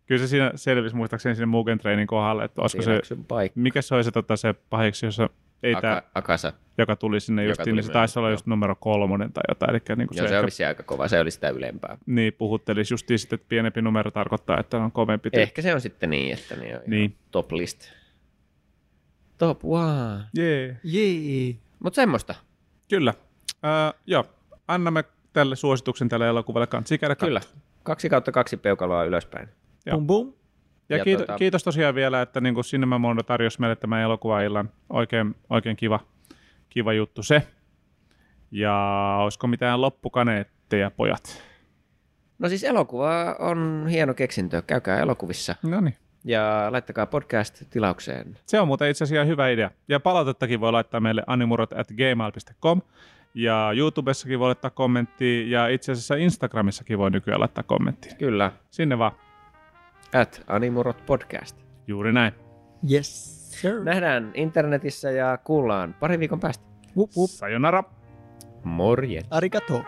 [0.07, 3.59] Kyllä se siinä selvisi muistaakseni siinä Mugen Trainin kohdalla, että olisiko se, paikka.
[3.59, 5.29] mikä se oli se, tota, se pahiksi, jossa
[5.63, 6.53] ei Aka, tämä, Akasa.
[6.77, 9.69] joka tuli sinne Joka just, tuli niin se taisi olla just numero kolmonen tai jotain,
[9.71, 11.97] eli niin kuin Joo, se, se, ehkä, oli se aika kova, se oli sitä ylempää.
[12.05, 15.29] niin puhuttelisi justiin sitten, että pienempi numero tarkoittaa, että on kovempi.
[15.29, 15.41] tyyppi.
[15.41, 16.89] Ehkä se on sitten niin, että ne on Niin.
[16.89, 17.15] niin.
[17.31, 17.89] top list.
[19.37, 20.23] Top one.
[20.37, 20.77] Jee.
[20.83, 21.55] Jee.
[21.79, 22.35] Mutta semmoista.
[22.89, 23.13] Kyllä.
[23.49, 24.25] Uh, joo,
[24.67, 25.03] annamme
[25.33, 27.41] tälle suosituksen tälle elokuvalle kanssa käydä Kyllä.
[27.83, 29.49] Kaksi kautta kaksi peukaloa ylöspäin.
[29.87, 29.97] Joo.
[29.97, 30.33] Bum bum.
[30.89, 34.69] Ja, Ja kiitos, tota- kiitos tosiaan vielä, että niin Cinema Mondo tarjosi meille tämän elokuvaillan.
[34.89, 35.99] Oikein, oikein kiva,
[36.69, 37.47] kiva juttu se.
[38.51, 38.73] Ja
[39.21, 41.43] olisiko mitään loppukaneetteja, pojat?
[42.39, 44.61] No siis elokuva on hieno keksintö.
[44.67, 45.55] Käykää elokuvissa.
[45.63, 45.95] No niin.
[46.23, 48.37] Ja laittakaa podcast tilaukseen.
[48.45, 49.71] Se on muuten itse asiassa ihan hyvä idea.
[49.87, 52.81] Ja palautettakin voi laittaa meille animurot at gmail.com.
[53.33, 55.47] Ja YouTubessakin voi laittaa kommenttia.
[55.47, 58.13] Ja itse asiassa Instagramissakin voi nykyään laittaa kommenttia.
[58.19, 58.51] Kyllä.
[58.69, 59.11] Sinne vaan.
[60.13, 61.57] At Animurot Podcast.
[61.87, 62.33] Juuri näin.
[62.91, 63.83] Yes, sir.
[63.83, 66.65] Nähdään internetissä ja kuullaan parin viikon päästä.
[66.97, 67.29] Wup, wup.
[67.29, 67.83] Sayonara.
[68.63, 69.27] Morjens.
[69.31, 69.83] Arigato.